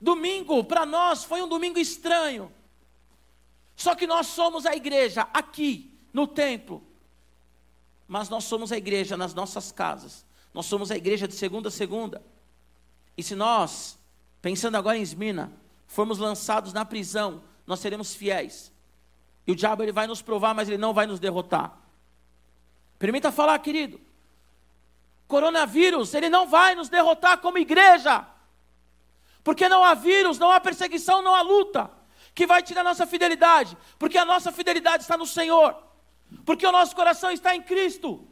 Domingo, 0.00 0.64
para 0.64 0.84
nós, 0.84 1.22
foi 1.22 1.42
um 1.42 1.48
domingo 1.48 1.78
estranho. 1.78 2.52
Só 3.76 3.94
que 3.94 4.06
nós 4.06 4.26
somos 4.28 4.66
a 4.66 4.74
igreja 4.74 5.26
aqui, 5.32 5.90
no 6.12 6.26
templo. 6.26 6.82
Mas 8.06 8.28
nós 8.28 8.44
somos 8.44 8.72
a 8.72 8.76
igreja 8.76 9.16
nas 9.16 9.34
nossas 9.34 9.72
casas. 9.72 10.24
Nós 10.52 10.66
somos 10.66 10.90
a 10.90 10.96
igreja 10.96 11.26
de 11.26 11.34
segunda 11.34 11.68
a 11.68 11.72
segunda. 11.72 12.22
E 13.16 13.22
se 13.22 13.34
nós, 13.34 13.98
pensando 14.40 14.76
agora 14.76 14.98
em 14.98 15.02
Esmina, 15.02 15.52
formos 15.86 16.18
lançados 16.18 16.72
na 16.72 16.84
prisão, 16.84 17.42
nós 17.66 17.80
seremos 17.80 18.14
fiéis. 18.14 18.70
E 19.46 19.52
o 19.52 19.56
diabo 19.56 19.82
ele 19.82 19.92
vai 19.92 20.06
nos 20.06 20.22
provar, 20.22 20.54
mas 20.54 20.68
ele 20.68 20.78
não 20.78 20.92
vai 20.92 21.06
nos 21.06 21.18
derrotar. 21.18 21.76
Permita 22.98 23.32
falar, 23.32 23.58
querido. 23.58 24.00
Coronavírus, 25.26 26.12
ele 26.14 26.28
não 26.28 26.46
vai 26.46 26.74
nos 26.74 26.88
derrotar 26.88 27.38
como 27.38 27.58
igreja. 27.58 28.26
Porque 29.42 29.68
não 29.68 29.82
há 29.82 29.94
vírus, 29.94 30.38
não 30.38 30.50
há 30.50 30.60
perseguição, 30.60 31.22
não 31.22 31.34
há 31.34 31.42
luta 31.42 32.01
que 32.34 32.46
vai 32.46 32.62
tirar 32.62 32.82
nossa 32.82 33.06
fidelidade, 33.06 33.76
porque 33.98 34.16
a 34.16 34.24
nossa 34.24 34.50
fidelidade 34.50 35.02
está 35.02 35.16
no 35.16 35.26
Senhor, 35.26 35.76
porque 36.44 36.66
o 36.66 36.72
nosso 36.72 36.94
coração 36.96 37.30
está 37.30 37.54
em 37.54 37.62
Cristo. 37.62 38.26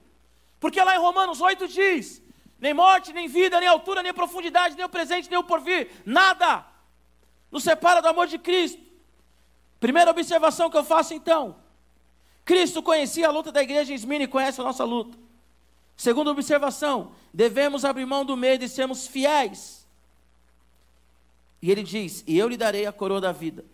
Porque 0.58 0.82
lá 0.82 0.94
em 0.94 0.98
Romanos 0.98 1.40
8 1.40 1.68
diz: 1.68 2.22
nem 2.60 2.74
morte, 2.74 3.12
nem 3.12 3.26
vida, 3.26 3.58
nem 3.58 3.68
altura, 3.68 4.02
nem 4.02 4.12
profundidade, 4.12 4.76
nem 4.76 4.84
o 4.84 4.88
presente, 4.88 5.30
nem 5.30 5.38
o 5.38 5.44
porvir, 5.44 5.90
nada 6.04 6.66
nos 7.50 7.64
separa 7.64 8.00
do 8.00 8.08
amor 8.08 8.26
de 8.26 8.38
Cristo. 8.38 8.80
Primeira 9.80 10.10
observação 10.10 10.70
que 10.70 10.76
eu 10.76 10.84
faço 10.84 11.14
então: 11.14 11.56
Cristo 12.44 12.82
conhecia 12.82 13.28
a 13.28 13.30
luta 13.30 13.50
da 13.50 13.62
igreja 13.62 13.92
em 13.92 13.94
Esmina 13.94 14.24
e 14.24 14.28
conhece 14.28 14.60
a 14.60 14.64
nossa 14.64 14.84
luta. 14.84 15.18
Segunda 15.96 16.30
observação: 16.30 17.12
devemos 17.32 17.84
abrir 17.84 18.04
mão 18.04 18.24
do 18.24 18.36
medo 18.36 18.64
e 18.64 18.68
sermos 18.68 19.06
fiéis. 19.06 19.86
E 21.62 21.70
ele 21.70 21.82
diz: 21.82 22.22
E 22.26 22.38
eu 22.38 22.48
lhe 22.48 22.56
darei 22.56 22.86
a 22.86 22.92
coroa 22.92 23.20
da 23.20 23.32
vida. 23.32 23.64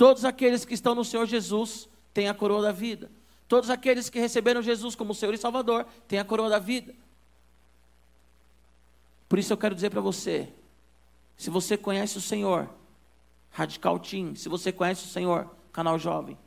Todos 0.00 0.24
aqueles 0.24 0.64
que 0.64 0.72
estão 0.72 0.94
no 0.94 1.04
Senhor 1.04 1.26
Jesus 1.26 1.86
têm 2.14 2.26
a 2.26 2.32
coroa 2.32 2.62
da 2.62 2.72
vida. 2.72 3.10
Todos 3.46 3.68
aqueles 3.68 4.08
que 4.08 4.18
receberam 4.18 4.62
Jesus 4.62 4.94
como 4.94 5.14
Senhor 5.14 5.34
e 5.34 5.36
Salvador 5.36 5.84
têm 6.08 6.18
a 6.18 6.24
coroa 6.24 6.48
da 6.48 6.58
vida. 6.58 6.94
Por 9.28 9.38
isso 9.38 9.52
eu 9.52 9.58
quero 9.58 9.74
dizer 9.74 9.90
para 9.90 10.00
você: 10.00 10.48
se 11.36 11.50
você 11.50 11.76
conhece 11.76 12.16
o 12.16 12.20
Senhor, 12.22 12.66
Radical 13.50 13.98
Team, 13.98 14.34
se 14.34 14.48
você 14.48 14.72
conhece 14.72 15.04
o 15.04 15.08
Senhor, 15.08 15.54
Canal 15.70 15.98
Jovem, 15.98 16.38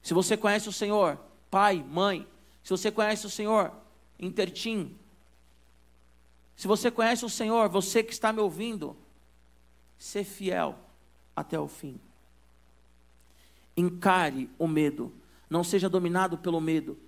se 0.00 0.14
você 0.14 0.36
conhece 0.36 0.68
o 0.68 0.72
Senhor, 0.72 1.18
pai, 1.50 1.82
mãe, 1.82 2.24
se 2.62 2.70
você 2.70 2.92
conhece 2.92 3.26
o 3.26 3.30
Senhor, 3.30 3.72
Intertim, 4.20 4.96
se 6.54 6.68
você 6.68 6.92
conhece 6.92 7.24
o 7.24 7.28
Senhor, 7.28 7.68
você 7.68 8.04
que 8.04 8.12
está 8.12 8.32
me 8.32 8.38
ouvindo, 8.38 8.96
ser 9.98 10.22
fiel 10.22 10.78
até 11.34 11.58
o 11.58 11.66
fim. 11.66 12.00
Encare 13.80 14.50
o 14.58 14.68
medo, 14.68 15.12
não 15.48 15.64
seja 15.64 15.88
dominado 15.88 16.36
pelo 16.36 16.60
medo. 16.60 16.98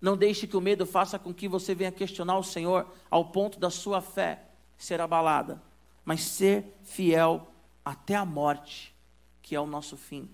Não 0.00 0.16
deixe 0.16 0.46
que 0.46 0.56
o 0.56 0.60
medo 0.60 0.84
faça 0.84 1.18
com 1.18 1.32
que 1.32 1.46
você 1.46 1.74
venha 1.74 1.92
questionar 1.92 2.38
o 2.38 2.42
Senhor 2.42 2.86
ao 3.10 3.26
ponto 3.26 3.60
da 3.60 3.70
sua 3.70 4.00
fé 4.00 4.42
ser 4.76 5.00
abalada, 5.00 5.62
mas 6.04 6.22
ser 6.22 6.64
fiel 6.82 7.46
até 7.84 8.14
a 8.14 8.24
morte, 8.24 8.94
que 9.42 9.54
é 9.54 9.60
o 9.60 9.66
nosso 9.66 9.96
fim. 9.96 10.28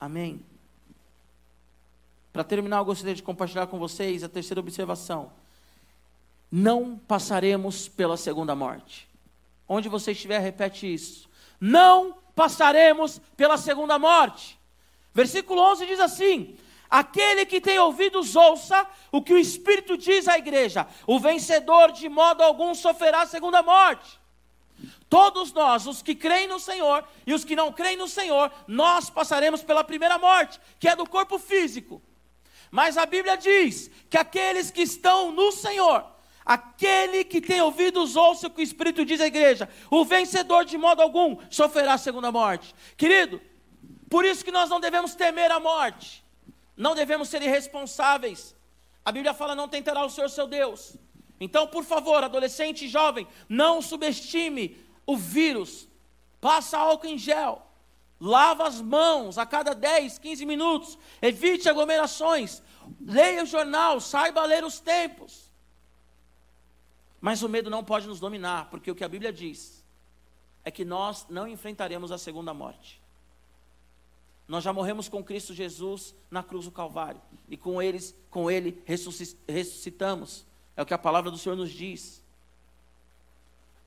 Amém? 0.00 0.44
Para 2.32 2.42
terminar, 2.42 2.78
eu 2.78 2.84
gostaria 2.84 3.14
de 3.14 3.22
compartilhar 3.22 3.66
com 3.68 3.78
vocês 3.78 4.24
a 4.24 4.28
terceira 4.28 4.58
observação. 4.58 5.30
Não 6.50 6.98
passaremos 6.98 7.88
pela 7.88 8.16
segunda 8.16 8.54
morte. 8.56 9.08
Onde 9.68 9.88
você 9.88 10.12
estiver, 10.12 10.40
repete 10.40 10.92
isso. 10.92 11.28
Não 11.60 12.16
passaremos 12.34 13.20
pela 13.36 13.56
segunda 13.56 13.98
morte. 13.98 14.58
Versículo 15.14 15.62
11 15.62 15.86
diz 15.86 16.00
assim: 16.00 16.58
Aquele 16.90 17.46
que 17.46 17.60
tem 17.60 17.78
ouvidos, 17.78 18.34
ouça 18.34 18.86
o 19.12 19.22
que 19.22 19.32
o 19.32 19.38
Espírito 19.38 19.96
diz 19.96 20.26
à 20.26 20.36
igreja. 20.36 20.86
O 21.06 21.18
vencedor, 21.18 21.92
de 21.92 22.08
modo 22.08 22.42
algum, 22.42 22.74
sofrerá 22.74 23.24
segunda 23.24 23.62
morte. 23.62 24.18
Todos 25.08 25.52
nós, 25.52 25.86
os 25.86 26.02
que 26.02 26.14
creem 26.14 26.48
no 26.48 26.58
Senhor 26.58 27.06
e 27.24 27.32
os 27.32 27.44
que 27.44 27.54
não 27.54 27.72
creem 27.72 27.96
no 27.96 28.08
Senhor, 28.08 28.50
nós 28.66 29.08
passaremos 29.08 29.62
pela 29.62 29.84
primeira 29.84 30.18
morte, 30.18 30.60
que 30.80 30.88
é 30.88 30.96
do 30.96 31.08
corpo 31.08 31.38
físico. 31.38 32.02
Mas 32.70 32.98
a 32.98 33.06
Bíblia 33.06 33.36
diz 33.36 33.88
que 34.10 34.18
aqueles 34.18 34.72
que 34.72 34.82
estão 34.82 35.30
no 35.30 35.52
Senhor, 35.52 36.04
aquele 36.44 37.22
que 37.22 37.40
tem 37.40 37.60
ouvidos, 37.60 38.16
ouça 38.16 38.48
o 38.48 38.50
que 38.50 38.60
o 38.60 38.64
Espírito 38.64 39.04
diz 39.04 39.20
à 39.20 39.26
igreja, 39.26 39.68
o 39.88 40.04
vencedor 40.04 40.64
de 40.64 40.76
modo 40.76 41.00
algum 41.00 41.38
sofrerá 41.48 41.96
segunda 41.96 42.32
morte. 42.32 42.74
Querido, 42.96 43.40
por 44.14 44.24
isso 44.24 44.44
que 44.44 44.52
nós 44.52 44.70
não 44.70 44.78
devemos 44.78 45.16
temer 45.16 45.50
a 45.50 45.58
morte, 45.58 46.24
não 46.76 46.94
devemos 46.94 47.28
ser 47.28 47.42
irresponsáveis. 47.42 48.54
A 49.04 49.10
Bíblia 49.10 49.34
fala: 49.34 49.56
não 49.56 49.68
tentará 49.68 50.04
o 50.04 50.08
Senhor 50.08 50.28
seu 50.30 50.46
Deus. 50.46 50.94
Então, 51.40 51.66
por 51.66 51.82
favor, 51.82 52.22
adolescente 52.22 52.84
e 52.84 52.88
jovem, 52.88 53.26
não 53.48 53.82
subestime 53.82 54.78
o 55.04 55.16
vírus. 55.16 55.88
Passa 56.40 56.78
álcool 56.78 57.08
em 57.08 57.18
gel. 57.18 57.66
Lava 58.20 58.68
as 58.68 58.80
mãos 58.80 59.36
a 59.36 59.44
cada 59.44 59.74
10, 59.74 60.20
15 60.20 60.46
minutos. 60.46 60.96
Evite 61.20 61.68
aglomerações. 61.68 62.62
Leia 63.04 63.42
o 63.42 63.46
jornal, 63.46 64.00
saiba 64.00 64.44
ler 64.44 64.62
os 64.62 64.78
tempos. 64.78 65.50
Mas 67.20 67.42
o 67.42 67.48
medo 67.48 67.68
não 67.68 67.82
pode 67.82 68.06
nos 68.06 68.20
dominar, 68.20 68.70
porque 68.70 68.92
o 68.92 68.94
que 68.94 69.02
a 69.02 69.08
Bíblia 69.08 69.32
diz 69.32 69.84
é 70.64 70.70
que 70.70 70.84
nós 70.84 71.26
não 71.28 71.48
enfrentaremos 71.48 72.12
a 72.12 72.16
segunda 72.16 72.54
morte. 72.54 73.02
Nós 74.46 74.62
já 74.62 74.72
morremos 74.72 75.08
com 75.08 75.24
Cristo 75.24 75.54
Jesus 75.54 76.14
na 76.30 76.42
cruz 76.42 76.66
do 76.66 76.70
Calvário 76.70 77.20
e 77.48 77.56
com 77.56 77.80
eles, 77.80 78.14
com 78.30 78.50
ele 78.50 78.82
ressuscitamos. 78.84 80.44
É 80.76 80.82
o 80.82 80.86
que 80.86 80.92
a 80.92 80.98
palavra 80.98 81.30
do 81.30 81.38
Senhor 81.38 81.56
nos 81.56 81.70
diz. 81.70 82.22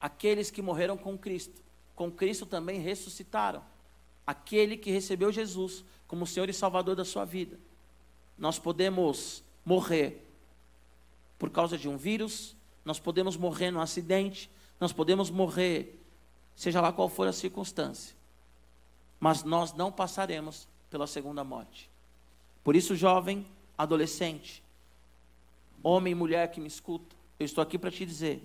Aqueles 0.02 0.50
que 0.50 0.62
morreram 0.62 0.98
com 0.98 1.17
Cristo, 1.17 1.62
com 1.96 2.12
Cristo 2.12 2.46
também 2.46 2.80
ressuscitaram. 2.80 3.63
Aquele 4.26 4.78
que 4.78 4.91
recebeu 4.91 5.32
Jesus 5.32 5.84
como 6.08 6.26
Senhor 6.26 6.50
e 6.50 6.54
Salvador 6.54 6.96
da 6.96 7.06
sua 7.06 7.24
vida. 7.24 7.60
Nós 8.38 8.58
podemos 8.58 9.43
morrer 9.63 10.24
por 11.38 11.50
causa 11.52 11.78
de 11.78 11.88
um 11.88 11.98
vírus, 11.98 12.56
nós 12.84 13.00
podemos 13.00 13.38
morrer 13.38 13.70
num 13.70 13.80
acidente, 13.80 14.50
nós 14.80 14.91
podemos 14.91 15.30
morrer, 15.30 16.02
seja 16.56 16.82
lá 16.82 16.91
qual 16.91 17.10
for 17.10 17.28
a 17.28 17.34
circunstância. 17.34 18.16
Mas 19.19 19.43
nós 19.43 19.73
não 19.73 19.91
passaremos 19.91 20.67
pela 20.89 21.08
segunda 21.08 21.43
morte. 21.43 21.89
Por 22.63 22.75
isso, 22.75 22.95
jovem, 22.95 23.45
adolescente, 23.77 24.63
homem 25.82 26.12
e 26.12 26.15
mulher 26.15 26.51
que 26.51 26.60
me 26.60 26.67
escuta, 26.67 27.15
eu 27.39 27.45
estou 27.45 27.62
aqui 27.62 27.77
para 27.77 27.91
te 27.91 28.06
dizer: 28.06 28.43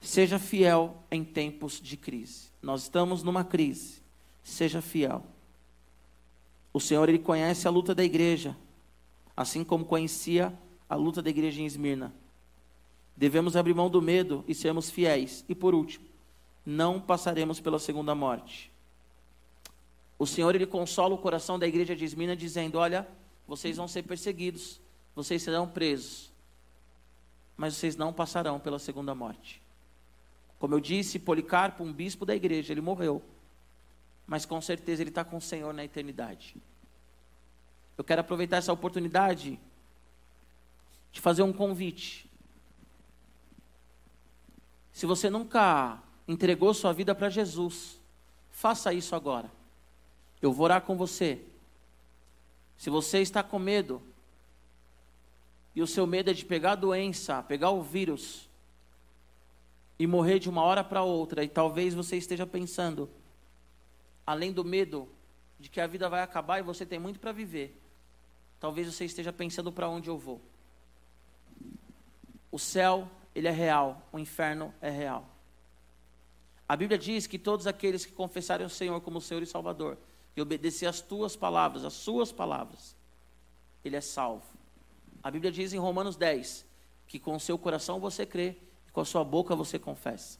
seja 0.00 0.38
fiel 0.38 1.02
em 1.10 1.24
tempos 1.24 1.80
de 1.80 1.96
crise. 1.96 2.48
Nós 2.62 2.82
estamos 2.82 3.22
numa 3.22 3.44
crise, 3.44 4.02
seja 4.42 4.80
fiel. 4.80 5.24
O 6.72 6.80
Senhor, 6.80 7.08
Ele 7.08 7.18
conhece 7.18 7.66
a 7.66 7.70
luta 7.70 7.94
da 7.94 8.04
igreja, 8.04 8.56
assim 9.36 9.64
como 9.64 9.84
conhecia 9.84 10.56
a 10.88 10.94
luta 10.94 11.22
da 11.22 11.30
igreja 11.30 11.60
em 11.60 11.66
Esmirna. 11.66 12.14
Devemos 13.16 13.56
abrir 13.56 13.74
mão 13.74 13.90
do 13.90 14.00
medo 14.00 14.44
e 14.46 14.54
sermos 14.54 14.90
fiéis. 14.90 15.44
E 15.48 15.54
por 15.54 15.74
último, 15.74 16.06
não 16.68 17.00
passaremos 17.00 17.60
pela 17.60 17.78
segunda 17.78 18.14
morte. 18.14 18.70
O 20.18 20.26
Senhor, 20.26 20.54
Ele 20.54 20.66
consola 20.66 21.14
o 21.14 21.18
coração 21.18 21.58
da 21.58 21.66
igreja 21.66 21.96
de 21.96 22.04
Esmirna, 22.04 22.36
dizendo: 22.36 22.76
Olha, 22.76 23.08
vocês 23.46 23.78
vão 23.78 23.88
ser 23.88 24.02
perseguidos, 24.02 24.78
vocês 25.14 25.42
serão 25.42 25.66
presos, 25.66 26.30
mas 27.56 27.74
vocês 27.74 27.96
não 27.96 28.12
passarão 28.12 28.60
pela 28.60 28.78
segunda 28.78 29.14
morte. 29.14 29.62
Como 30.58 30.74
eu 30.74 30.80
disse, 30.80 31.18
Policarpo, 31.18 31.82
um 31.82 31.90
bispo 31.90 32.26
da 32.26 32.36
igreja, 32.36 32.74
ele 32.74 32.82
morreu, 32.82 33.22
mas 34.26 34.44
com 34.44 34.60
certeza 34.60 35.02
ele 35.02 35.08
está 35.08 35.24
com 35.24 35.38
o 35.38 35.40
Senhor 35.40 35.72
na 35.72 35.86
eternidade. 35.86 36.54
Eu 37.96 38.04
quero 38.04 38.20
aproveitar 38.20 38.58
essa 38.58 38.74
oportunidade 38.74 39.58
de 41.10 41.20
fazer 41.22 41.42
um 41.42 41.52
convite. 41.52 42.30
Se 44.92 45.06
você 45.06 45.30
nunca 45.30 46.02
entregou 46.28 46.74
sua 46.74 46.92
vida 46.92 47.14
para 47.14 47.30
Jesus, 47.30 47.98
faça 48.50 48.92
isso 48.92 49.16
agora. 49.16 49.50
Eu 50.42 50.52
vou 50.52 50.64
orar 50.64 50.82
com 50.82 50.94
você. 50.94 51.42
Se 52.76 52.90
você 52.90 53.20
está 53.20 53.42
com 53.42 53.58
medo, 53.58 54.02
e 55.74 55.80
o 55.80 55.86
seu 55.86 56.06
medo 56.06 56.30
é 56.30 56.34
de 56.34 56.44
pegar 56.44 56.72
a 56.72 56.76
doença, 56.76 57.42
pegar 57.42 57.70
o 57.70 57.82
vírus, 57.82 58.46
e 59.98 60.06
morrer 60.06 60.38
de 60.38 60.48
uma 60.48 60.62
hora 60.62 60.84
para 60.84 61.02
outra, 61.02 61.42
e 61.42 61.48
talvez 61.48 61.94
você 61.94 62.16
esteja 62.16 62.46
pensando, 62.46 63.10
além 64.24 64.52
do 64.52 64.64
medo 64.64 65.08
de 65.58 65.68
que 65.68 65.80
a 65.80 65.86
vida 65.86 66.08
vai 66.08 66.22
acabar 66.22 66.58
e 66.58 66.62
você 66.62 66.86
tem 66.86 66.98
muito 66.98 67.18
para 67.18 67.32
viver, 67.32 67.76
talvez 68.60 68.92
você 68.92 69.06
esteja 69.06 69.32
pensando 69.32 69.72
para 69.72 69.88
onde 69.88 70.08
eu 70.08 70.18
vou. 70.18 70.40
O 72.52 72.58
céu, 72.58 73.10
ele 73.34 73.48
é 73.48 73.52
real, 73.52 74.06
o 74.12 74.18
inferno 74.18 74.72
é 74.80 74.90
real. 74.90 75.37
A 76.68 76.76
Bíblia 76.76 76.98
diz 76.98 77.26
que 77.26 77.38
todos 77.38 77.66
aqueles 77.66 78.04
que 78.04 78.12
confessarem 78.12 78.66
o 78.66 78.70
Senhor 78.70 79.00
como 79.00 79.20
Senhor 79.20 79.42
e 79.42 79.46
Salvador 79.46 79.96
e 80.36 80.42
obedecer 80.42 80.86
às 80.86 81.00
tuas 81.00 81.34
palavras, 81.34 81.84
às 81.84 81.94
suas 81.94 82.30
palavras, 82.30 82.94
ele 83.82 83.96
é 83.96 84.00
salvo. 84.00 84.44
A 85.22 85.30
Bíblia 85.30 85.50
diz 85.50 85.72
em 85.72 85.78
Romanos 85.78 86.14
10 86.14 86.66
que 87.06 87.18
com 87.18 87.34
o 87.34 87.40
seu 87.40 87.56
coração 87.56 87.98
você 87.98 88.26
crê 88.26 88.56
e 88.86 88.90
com 88.92 89.00
a 89.00 89.04
sua 89.04 89.24
boca 89.24 89.56
você 89.56 89.78
confessa 89.78 90.38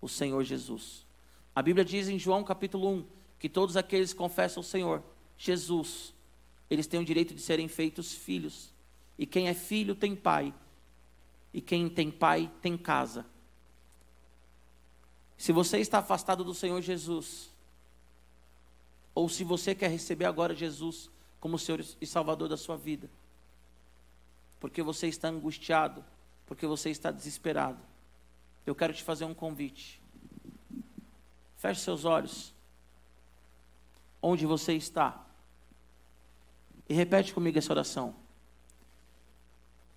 o 0.00 0.08
Senhor 0.08 0.44
Jesus. 0.44 1.04
A 1.54 1.60
Bíblia 1.60 1.84
diz 1.84 2.08
em 2.08 2.18
João 2.18 2.44
capítulo 2.44 2.88
1 2.88 3.06
que 3.38 3.48
todos 3.48 3.76
aqueles 3.76 4.12
que 4.12 4.18
confessam 4.18 4.60
o 4.60 4.64
Senhor 4.64 5.02
Jesus, 5.36 6.14
eles 6.70 6.86
têm 6.86 7.00
o 7.00 7.04
direito 7.04 7.34
de 7.34 7.40
serem 7.40 7.66
feitos 7.66 8.12
filhos. 8.14 8.72
E 9.18 9.26
quem 9.26 9.48
é 9.48 9.54
filho 9.54 9.94
tem 9.94 10.14
pai. 10.14 10.54
E 11.52 11.60
quem 11.60 11.88
tem 11.88 12.10
pai 12.10 12.50
tem 12.62 12.76
casa. 12.76 13.26
Se 15.38 15.52
você 15.52 15.78
está 15.78 16.00
afastado 16.00 16.42
do 16.42 16.52
Senhor 16.52 16.82
Jesus, 16.82 17.48
ou 19.14 19.28
se 19.28 19.44
você 19.44 19.72
quer 19.72 19.88
receber 19.88 20.24
agora 20.24 20.54
Jesus 20.54 21.08
como 21.38 21.58
Senhor 21.58 21.84
e 22.00 22.06
Salvador 22.06 22.48
da 22.48 22.56
sua 22.56 22.76
vida, 22.76 23.08
porque 24.58 24.82
você 24.82 25.06
está 25.06 25.28
angustiado, 25.28 26.04
porque 26.44 26.66
você 26.66 26.90
está 26.90 27.12
desesperado, 27.12 27.78
eu 28.66 28.74
quero 28.74 28.92
te 28.92 29.04
fazer 29.04 29.24
um 29.24 29.32
convite. 29.32 30.02
Feche 31.56 31.80
seus 31.80 32.04
olhos. 32.04 32.52
Onde 34.20 34.44
você 34.44 34.74
está? 34.74 35.24
E 36.88 36.94
repete 36.94 37.32
comigo 37.32 37.58
essa 37.58 37.72
oração. 37.72 38.14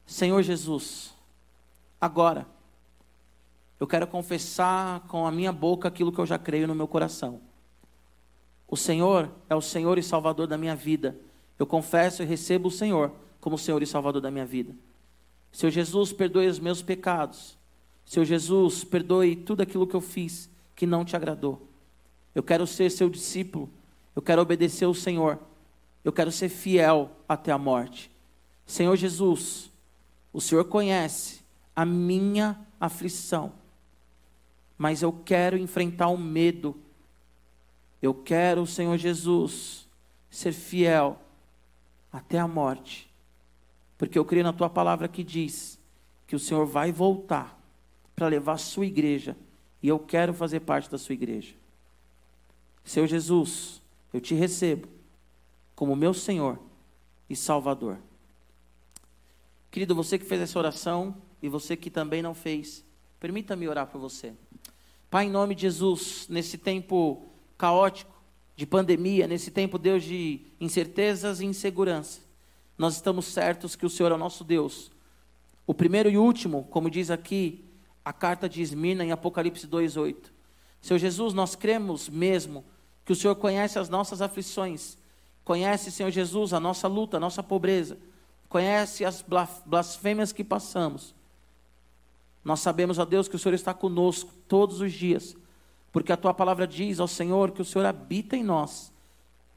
Senhor 0.05 0.41
Jesus, 0.43 1.13
agora 1.99 2.47
eu 3.81 3.87
quero 3.87 4.05
confessar 4.05 4.99
com 5.07 5.25
a 5.25 5.31
minha 5.31 5.51
boca 5.51 5.87
aquilo 5.87 6.11
que 6.11 6.19
eu 6.19 6.25
já 6.27 6.37
creio 6.37 6.67
no 6.67 6.75
meu 6.75 6.87
coração. 6.87 7.41
O 8.67 8.77
Senhor 8.77 9.31
é 9.49 9.55
o 9.55 9.61
Senhor 9.61 9.97
e 9.97 10.03
Salvador 10.03 10.45
da 10.45 10.55
minha 10.55 10.75
vida. 10.75 11.17
Eu 11.57 11.65
confesso 11.65 12.21
e 12.21 12.25
recebo 12.27 12.67
o 12.67 12.71
Senhor 12.71 13.11
como 13.39 13.57
Senhor 13.57 13.81
e 13.81 13.87
Salvador 13.87 14.21
da 14.21 14.29
minha 14.29 14.45
vida. 14.45 14.75
Senhor 15.51 15.71
Jesus, 15.71 16.13
perdoe 16.13 16.45
os 16.45 16.59
meus 16.59 16.83
pecados. 16.83 17.57
Senhor 18.05 18.23
Jesus, 18.23 18.83
perdoe 18.83 19.35
tudo 19.35 19.61
aquilo 19.61 19.87
que 19.87 19.95
eu 19.95 20.01
fiz 20.01 20.47
que 20.75 20.85
não 20.85 21.03
te 21.03 21.15
agradou. 21.15 21.67
Eu 22.35 22.43
quero 22.43 22.67
ser 22.67 22.91
seu 22.91 23.09
discípulo. 23.09 23.67
Eu 24.15 24.21
quero 24.21 24.43
obedecer 24.43 24.85
ao 24.85 24.93
Senhor. 24.93 25.39
Eu 26.03 26.13
quero 26.13 26.31
ser 26.31 26.49
fiel 26.49 27.09
até 27.27 27.51
a 27.51 27.57
morte. 27.57 28.11
Senhor 28.63 28.95
Jesus, 28.95 29.71
o 30.31 30.39
Senhor 30.39 30.65
conhece 30.65 31.41
a 31.75 31.83
minha 31.83 32.63
aflição 32.79 33.59
mas 34.81 35.03
eu 35.03 35.13
quero 35.13 35.59
enfrentar 35.59 36.07
o 36.07 36.17
medo. 36.17 36.75
Eu 38.01 38.15
quero, 38.15 38.65
Senhor 38.65 38.97
Jesus, 38.97 39.87
ser 40.27 40.51
fiel 40.51 41.21
até 42.11 42.39
a 42.39 42.47
morte, 42.47 43.07
porque 43.95 44.17
eu 44.17 44.25
creio 44.25 44.43
na 44.43 44.51
tua 44.51 44.71
palavra 44.71 45.07
que 45.07 45.23
diz 45.23 45.79
que 46.25 46.35
o 46.35 46.39
Senhor 46.39 46.65
vai 46.65 46.91
voltar 46.91 47.61
para 48.15 48.27
levar 48.27 48.53
a 48.53 48.57
sua 48.57 48.87
igreja 48.87 49.37
e 49.83 49.87
eu 49.87 49.99
quero 49.99 50.33
fazer 50.33 50.61
parte 50.61 50.89
da 50.89 50.97
sua 50.97 51.13
igreja. 51.13 51.53
Senhor 52.83 53.05
Jesus, 53.05 53.83
eu 54.11 54.19
te 54.19 54.33
recebo 54.33 54.87
como 55.75 55.95
meu 55.95 56.11
Senhor 56.11 56.57
e 57.29 57.35
Salvador. 57.35 57.99
Querido, 59.69 59.93
você 59.93 60.17
que 60.17 60.25
fez 60.25 60.41
essa 60.41 60.57
oração 60.57 61.15
e 61.39 61.47
você 61.47 61.77
que 61.77 61.91
também 61.91 62.23
não 62.23 62.33
fez, 62.33 62.83
permita-me 63.19 63.67
orar 63.67 63.85
por 63.85 64.01
você. 64.01 64.33
Pai, 65.11 65.25
em 65.25 65.29
nome 65.29 65.53
de 65.55 65.63
Jesus, 65.63 66.25
nesse 66.29 66.57
tempo 66.57 67.21
caótico 67.57 68.13
de 68.55 68.65
pandemia, 68.65 69.27
nesse 69.27 69.51
tempo, 69.51 69.77
Deus, 69.77 70.05
de 70.05 70.39
incertezas 70.57 71.41
e 71.41 71.45
insegurança, 71.45 72.21
nós 72.77 72.95
estamos 72.95 73.25
certos 73.25 73.75
que 73.75 73.85
o 73.85 73.89
Senhor 73.89 74.13
é 74.13 74.15
o 74.15 74.17
nosso 74.17 74.45
Deus. 74.45 74.89
O 75.67 75.73
primeiro 75.73 76.09
e 76.09 76.17
último, 76.17 76.63
como 76.71 76.89
diz 76.89 77.11
aqui 77.11 77.61
a 78.05 78.13
carta 78.13 78.47
de 78.47 78.61
Esmirna 78.61 79.03
em 79.03 79.11
Apocalipse 79.11 79.67
2:8. 79.67 80.31
Senhor 80.81 80.97
Jesus, 80.97 81.33
nós 81.33 81.57
cremos 81.57 82.07
mesmo 82.07 82.63
que 83.03 83.11
o 83.11 83.15
Senhor 83.15 83.35
conhece 83.35 83.77
as 83.77 83.89
nossas 83.89 84.21
aflições, 84.21 84.97
conhece, 85.43 85.91
Senhor 85.91 86.09
Jesus, 86.09 86.53
a 86.53 86.59
nossa 86.59 86.87
luta, 86.87 87.17
a 87.17 87.19
nossa 87.19 87.43
pobreza, 87.43 87.97
conhece 88.47 89.03
as 89.03 89.21
blasfêmias 89.65 90.31
que 90.31 90.41
passamos. 90.45 91.13
Nós 92.43 92.59
sabemos, 92.59 92.97
ó 92.97 93.05
Deus, 93.05 93.27
que 93.27 93.35
o 93.35 93.39
Senhor 93.39 93.53
está 93.53 93.73
conosco 93.73 94.31
todos 94.47 94.81
os 94.81 94.91
dias, 94.91 95.35
porque 95.91 96.11
a 96.11 96.17
tua 96.17 96.33
palavra 96.33 96.67
diz 96.67 96.99
ao 96.99 97.07
Senhor 97.07 97.51
que 97.51 97.61
o 97.61 97.65
Senhor 97.65 97.85
habita 97.85 98.35
em 98.35 98.43
nós 98.43 98.91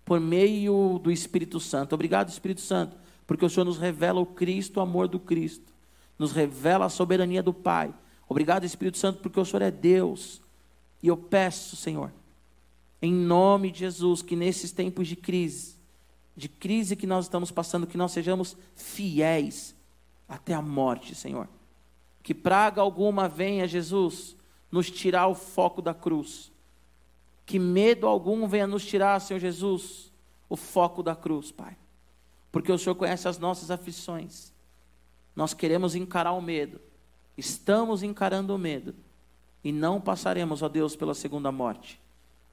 por 0.04 0.20
meio 0.20 1.00
do 1.02 1.10
Espírito 1.10 1.58
Santo. 1.58 1.94
Obrigado, 1.94 2.28
Espírito 2.28 2.60
Santo, 2.60 2.96
porque 3.26 3.44
o 3.44 3.48
Senhor 3.48 3.64
nos 3.64 3.78
revela 3.78 4.20
o 4.20 4.26
Cristo, 4.26 4.78
o 4.78 4.82
amor 4.82 5.08
do 5.08 5.18
Cristo, 5.18 5.72
nos 6.18 6.32
revela 6.32 6.84
a 6.84 6.90
soberania 6.90 7.42
do 7.42 7.54
Pai. 7.54 7.92
Obrigado, 8.28 8.64
Espírito 8.64 8.98
Santo, 8.98 9.20
porque 9.20 9.40
o 9.40 9.44
Senhor 9.44 9.62
é 9.62 9.70
Deus. 9.70 10.42
E 11.02 11.08
eu 11.08 11.16
peço, 11.16 11.76
Senhor, 11.76 12.12
em 13.00 13.12
nome 13.12 13.70
de 13.70 13.80
Jesus, 13.80 14.20
que 14.20 14.36
nesses 14.36 14.72
tempos 14.72 15.08
de 15.08 15.16
crise, 15.16 15.76
de 16.36 16.48
crise 16.48 16.96
que 16.96 17.06
nós 17.06 17.26
estamos 17.26 17.50
passando, 17.50 17.86
que 17.86 17.96
nós 17.96 18.12
sejamos 18.12 18.56
fiéis 18.74 19.74
até 20.28 20.52
a 20.52 20.60
morte, 20.60 21.14
Senhor 21.14 21.48
que 22.24 22.32
praga 22.32 22.80
alguma 22.80 23.28
venha, 23.28 23.68
Jesus, 23.68 24.34
nos 24.72 24.90
tirar 24.90 25.26
o 25.26 25.34
foco 25.34 25.82
da 25.82 25.92
cruz. 25.92 26.50
Que 27.44 27.58
medo 27.58 28.06
algum 28.06 28.48
venha 28.48 28.66
nos 28.66 28.82
tirar, 28.82 29.20
Senhor 29.20 29.38
Jesus, 29.38 30.10
o 30.48 30.56
foco 30.56 31.02
da 31.02 31.14
cruz, 31.14 31.52
Pai. 31.52 31.76
Porque 32.50 32.72
o 32.72 32.78
Senhor 32.78 32.94
conhece 32.94 33.28
as 33.28 33.38
nossas 33.38 33.70
aflições. 33.70 34.54
Nós 35.36 35.52
queremos 35.52 35.94
encarar 35.94 36.32
o 36.32 36.40
medo. 36.40 36.80
Estamos 37.36 38.02
encarando 38.02 38.54
o 38.54 38.58
medo. 38.58 38.94
E 39.62 39.70
não 39.70 40.00
passaremos, 40.00 40.62
ó 40.62 40.68
Deus, 40.68 40.96
pela 40.96 41.12
segunda 41.14 41.52
morte. 41.52 42.00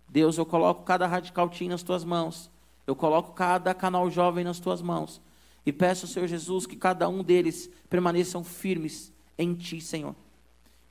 Deus, 0.10 0.38
eu 0.38 0.46
coloco 0.46 0.84
cada 0.84 1.08
radical 1.08 1.48
team 1.48 1.70
nas 1.70 1.82
tuas 1.82 2.04
mãos. 2.04 2.52
Eu 2.86 2.96
coloco 2.96 3.32
cada 3.32 3.74
canal 3.74 4.12
jovem 4.12 4.44
nas 4.44 4.60
tuas 4.60 4.82
mãos. 4.82 5.22
E 5.66 5.72
peço, 5.72 6.08
Senhor 6.08 6.28
Jesus, 6.28 6.66
que 6.66 6.76
cada 6.76 7.08
um 7.08 7.24
deles 7.24 7.70
permaneçam 7.90 8.44
firmes 8.44 9.14
em 9.42 9.54
Ti, 9.54 9.82
Senhor. 9.82 10.16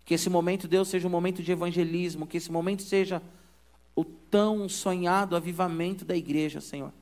Que 0.04 0.14
esse 0.14 0.28
momento, 0.28 0.66
Deus, 0.66 0.88
seja 0.88 1.06
um 1.06 1.10
momento 1.10 1.42
de 1.42 1.52
evangelismo, 1.52 2.26
que 2.26 2.36
esse 2.36 2.50
momento 2.50 2.82
seja 2.82 3.22
o 3.94 4.04
tão 4.04 4.68
sonhado 4.68 5.36
avivamento 5.36 6.04
da 6.04 6.16
igreja, 6.16 6.60
Senhor. 6.60 6.92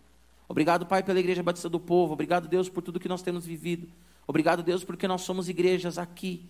Obrigado, 0.49 0.87
Pai, 0.87 1.03
pela 1.03 1.21
Igreja 1.21 1.43
Batista 1.43 1.69
do 1.69 1.79
Povo. 1.79 2.15
Obrigado, 2.15 2.49
Deus, 2.49 2.69
por 2.69 2.83
tudo 2.83 2.99
que 2.99 3.09
nós 3.09 3.23
temos 3.23 3.45
vivido. 3.45 3.89
Obrigado, 4.27 4.63
Deus, 4.63 4.83
porque 4.83 5.07
nós 5.07 5.23
somos 5.23 5.49
igrejas 5.49 5.99
aqui, 5.99 6.49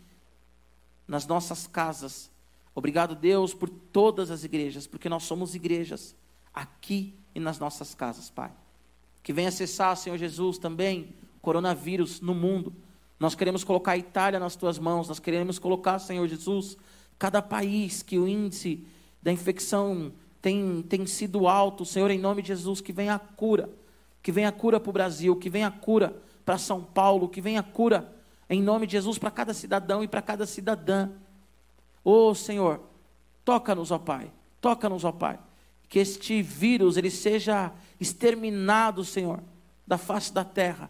nas 1.07 1.27
nossas 1.27 1.67
casas. 1.67 2.31
Obrigado, 2.75 3.15
Deus, 3.15 3.53
por 3.55 3.69
todas 3.69 4.31
as 4.31 4.45
igrejas, 4.45 4.87
porque 4.87 5.09
nós 5.09 5.25
somos 5.25 5.55
igrejas 5.55 6.15
aqui 6.55 7.15
e 7.35 7.41
nas 7.41 7.59
nossas 7.59 7.95
casas, 7.95 8.31
Pai. 8.31 8.53
Que 9.23 9.33
venha 9.33 9.51
cessar, 9.51 9.97
Senhor 9.97 10.17
Jesus, 10.17 10.59
também 10.59 11.15
coronavírus 11.43 12.21
no 12.21 12.35
mundo. 12.35 12.73
Nós 13.19 13.35
queremos 13.35 13.65
colocar 13.65 13.93
a 13.93 13.97
Itália 13.97 14.39
nas 14.39 14.55
tuas 14.55 14.79
mãos, 14.79 15.09
nós 15.09 15.19
queremos 15.19 15.59
colocar, 15.59 15.99
Senhor 15.99 16.27
Jesus, 16.29 16.77
cada 17.19 17.43
país 17.43 18.03
que 18.03 18.19
o 18.19 18.29
índice 18.29 18.87
da 19.21 19.33
infecção 19.33 20.13
tem, 20.41 20.83
tem 20.89 21.05
sido 21.05 21.49
alto, 21.49 21.85
Senhor, 21.85 22.11
em 22.11 22.19
nome 22.19 22.43
de 22.43 22.49
Jesus, 22.49 22.81
que 22.81 22.93
venha 22.93 23.17
a 23.17 23.19
cura, 23.19 23.69
que 24.23 24.31
venha 24.31 24.49
a 24.49 24.53
cura 24.53 24.79
para 24.79 24.91
o 24.91 24.93
Brasil, 24.93 25.35
que 25.35 25.51
venha 25.51 25.67
a 25.67 25.71
cura 25.71 26.17
para 26.45 26.59
São 26.59 26.81
Paulo, 26.83 27.29
que 27.29 27.41
venha 27.41 27.59
a 27.61 27.65
cura, 27.65 28.15
em 28.49 28.63
nome 28.63 28.87
de 28.87 28.93
Jesus, 28.93 29.19
para 29.19 29.33
cada 29.33 29.53
cidadão 29.53 30.05
e 30.05 30.09
para 30.09 30.23
cada 30.23 30.47
cidadã. 30.47 31.11
Ô 32.05 32.29
oh, 32.29 32.35
Senhor, 32.37 32.81
toca-nos, 33.45 33.91
ó 33.91 33.99
Pai, 33.99 34.31
toca-nos, 34.61 35.05
ó 35.05 35.11
Pai, 35.11 35.41
que 35.89 35.99
este 35.99 36.41
vírus 36.41 36.97
ele 36.97 37.11
seja 37.11 37.73
exterminado, 37.99 39.05
Senhor, 39.05 39.43
da 39.85 39.99
face 39.99 40.33
da 40.33 40.45
terra 40.45 40.89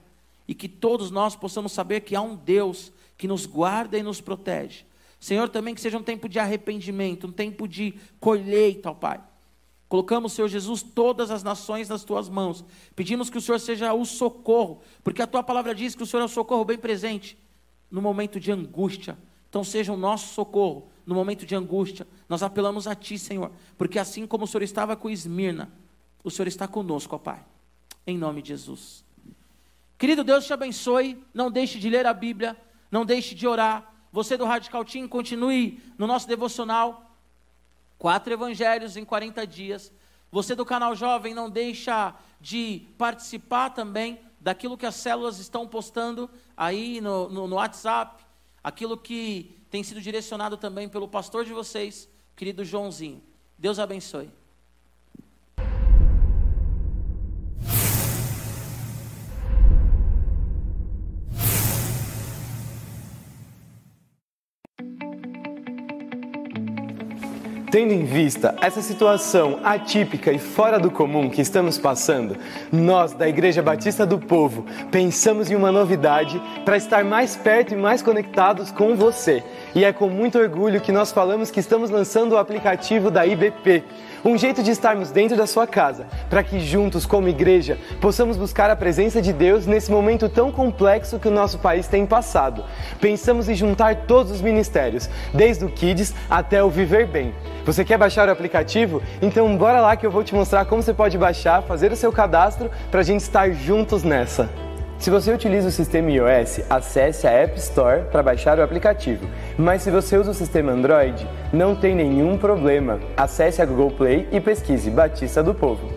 e 0.48 0.54
que 0.54 0.66
todos 0.66 1.10
nós 1.10 1.36
possamos 1.36 1.72
saber 1.72 2.00
que 2.00 2.16
há 2.16 2.22
um 2.22 2.34
Deus 2.34 2.90
que 3.18 3.28
nos 3.28 3.44
guarda 3.44 3.98
e 3.98 4.02
nos 4.02 4.20
protege. 4.20 4.86
Senhor, 5.20 5.48
também 5.48 5.74
que 5.74 5.80
seja 5.80 5.98
um 5.98 6.02
tempo 6.02 6.28
de 6.28 6.38
arrependimento, 6.38 7.26
um 7.26 7.32
tempo 7.32 7.68
de 7.68 7.94
colheita, 8.18 8.90
ó 8.90 8.94
Pai. 8.94 9.20
Colocamos, 9.88 10.32
Senhor 10.32 10.48
Jesus, 10.48 10.82
todas 10.82 11.30
as 11.30 11.42
nações 11.42 11.88
nas 11.88 12.04
tuas 12.04 12.28
mãos. 12.28 12.64
Pedimos 12.94 13.28
que 13.28 13.38
o 13.38 13.40
Senhor 13.40 13.58
seja 13.58 13.92
o 13.92 14.04
socorro, 14.04 14.80
porque 15.02 15.22
a 15.22 15.26
tua 15.26 15.42
palavra 15.42 15.74
diz 15.74 15.94
que 15.94 16.02
o 16.02 16.06
Senhor 16.06 16.22
é 16.22 16.26
o 16.26 16.28
socorro 16.28 16.64
bem 16.64 16.78
presente 16.78 17.38
no 17.90 18.00
momento 18.00 18.38
de 18.38 18.52
angústia. 18.52 19.18
Então, 19.48 19.64
seja 19.64 19.92
o 19.92 19.96
nosso 19.96 20.34
socorro 20.34 20.88
no 21.06 21.14
momento 21.14 21.46
de 21.46 21.54
angústia. 21.54 22.06
Nós 22.28 22.42
apelamos 22.42 22.86
a 22.86 22.94
Ti, 22.94 23.18
Senhor, 23.18 23.50
porque 23.78 23.98
assim 23.98 24.26
como 24.26 24.44
o 24.44 24.46
Senhor 24.46 24.62
estava 24.62 24.94
com 24.94 25.08
Esmirna, 25.08 25.72
o 26.22 26.30
Senhor 26.30 26.48
está 26.48 26.68
conosco, 26.68 27.16
ó 27.16 27.18
Pai. 27.18 27.42
Em 28.06 28.18
nome 28.18 28.42
de 28.42 28.48
Jesus. 28.48 29.07
Querido 29.98 30.22
Deus 30.22 30.46
te 30.46 30.52
abençoe. 30.52 31.22
Não 31.34 31.50
deixe 31.50 31.78
de 31.78 31.90
ler 31.90 32.06
a 32.06 32.14
Bíblia. 32.14 32.56
Não 32.90 33.04
deixe 33.04 33.34
de 33.34 33.46
orar. 33.46 33.92
Você 34.12 34.36
do 34.36 34.44
Radical 34.44 34.84
Team, 34.84 35.08
continue 35.08 35.82
no 35.98 36.06
nosso 36.06 36.28
devocional. 36.28 37.12
Quatro 37.98 38.32
evangelhos 38.32 38.96
em 38.96 39.04
40 39.04 39.44
dias. 39.44 39.92
Você 40.30 40.54
do 40.54 40.64
canal 40.64 40.94
Jovem, 40.94 41.34
não 41.34 41.50
deixa 41.50 42.14
de 42.40 42.86
participar 42.96 43.70
também 43.70 44.20
daquilo 44.40 44.78
que 44.78 44.86
as 44.86 44.94
células 44.94 45.38
estão 45.38 45.66
postando 45.66 46.30
aí 46.56 47.00
no, 47.00 47.28
no, 47.28 47.48
no 47.48 47.56
WhatsApp. 47.56 48.24
Aquilo 48.62 48.96
que 48.96 49.58
tem 49.68 49.82
sido 49.82 50.00
direcionado 50.00 50.56
também 50.56 50.88
pelo 50.88 51.08
pastor 51.08 51.44
de 51.44 51.52
vocês, 51.52 52.08
querido 52.36 52.64
Joãozinho. 52.64 53.22
Deus 53.58 53.78
abençoe. 53.78 54.30
Tendo 67.70 67.92
em 67.92 68.02
vista 68.02 68.54
essa 68.62 68.80
situação 68.80 69.60
atípica 69.62 70.32
e 70.32 70.38
fora 70.38 70.78
do 70.78 70.90
comum 70.90 71.28
que 71.28 71.42
estamos 71.42 71.76
passando, 71.76 72.34
nós 72.72 73.12
da 73.12 73.28
Igreja 73.28 73.60
Batista 73.60 74.06
do 74.06 74.18
Povo 74.18 74.64
pensamos 74.90 75.50
em 75.50 75.54
uma 75.54 75.70
novidade 75.70 76.40
para 76.64 76.78
estar 76.78 77.04
mais 77.04 77.36
perto 77.36 77.74
e 77.74 77.76
mais 77.76 78.00
conectados 78.00 78.70
com 78.70 78.96
você. 78.96 79.44
E 79.74 79.84
é 79.84 79.92
com 79.92 80.08
muito 80.08 80.38
orgulho 80.38 80.80
que 80.80 80.90
nós 80.90 81.12
falamos 81.12 81.50
que 81.50 81.60
estamos 81.60 81.90
lançando 81.90 82.32
o 82.32 82.38
aplicativo 82.38 83.10
da 83.10 83.26
IBP 83.26 83.84
um 84.24 84.36
jeito 84.36 84.62
de 84.62 84.70
estarmos 84.70 85.10
dentro 85.10 85.36
da 85.36 85.46
sua 85.46 85.66
casa, 85.66 86.06
para 86.28 86.42
que 86.42 86.60
juntos, 86.60 87.06
como 87.06 87.28
igreja, 87.28 87.78
possamos 88.00 88.36
buscar 88.36 88.70
a 88.70 88.76
presença 88.76 89.22
de 89.22 89.32
Deus 89.32 89.66
nesse 89.66 89.90
momento 89.90 90.28
tão 90.28 90.50
complexo 90.50 91.18
que 91.18 91.28
o 91.28 91.32
nosso 91.32 91.58
país 91.58 91.86
tem 91.86 92.06
passado. 92.06 92.64
Pensamos 93.00 93.48
em 93.48 93.54
juntar 93.54 94.06
todos 94.06 94.32
os 94.32 94.40
ministérios, 94.40 95.08
desde 95.32 95.64
o 95.64 95.68
Kids 95.68 96.14
até 96.28 96.62
o 96.62 96.70
Viver 96.70 97.06
Bem. 97.06 97.32
Você 97.68 97.84
quer 97.84 97.98
baixar 97.98 98.26
o 98.30 98.32
aplicativo? 98.32 99.02
Então 99.20 99.54
bora 99.54 99.82
lá 99.82 99.94
que 99.94 100.06
eu 100.06 100.10
vou 100.10 100.24
te 100.24 100.34
mostrar 100.34 100.64
como 100.64 100.82
você 100.82 100.94
pode 100.94 101.18
baixar, 101.18 101.60
fazer 101.60 101.92
o 101.92 101.96
seu 101.96 102.10
cadastro 102.10 102.70
para 102.90 103.00
a 103.00 103.02
gente 103.02 103.20
estar 103.20 103.50
juntos 103.50 104.02
nessa. 104.02 104.48
Se 104.98 105.10
você 105.10 105.30
utiliza 105.30 105.68
o 105.68 105.70
sistema 105.70 106.10
iOS, 106.10 106.62
acesse 106.70 107.26
a 107.26 107.30
App 107.30 107.58
Store 107.58 108.04
para 108.10 108.22
baixar 108.22 108.58
o 108.58 108.62
aplicativo. 108.62 109.28
Mas 109.58 109.82
se 109.82 109.90
você 109.90 110.16
usa 110.16 110.30
o 110.30 110.34
sistema 110.34 110.72
Android, 110.72 111.28
não 111.52 111.76
tem 111.76 111.94
nenhum 111.94 112.38
problema. 112.38 113.00
Acesse 113.14 113.60
a 113.60 113.66
Google 113.66 113.90
Play 113.90 114.26
e 114.32 114.40
pesquise 114.40 114.90
Batista 114.90 115.42
do 115.42 115.54
Povo. 115.54 115.90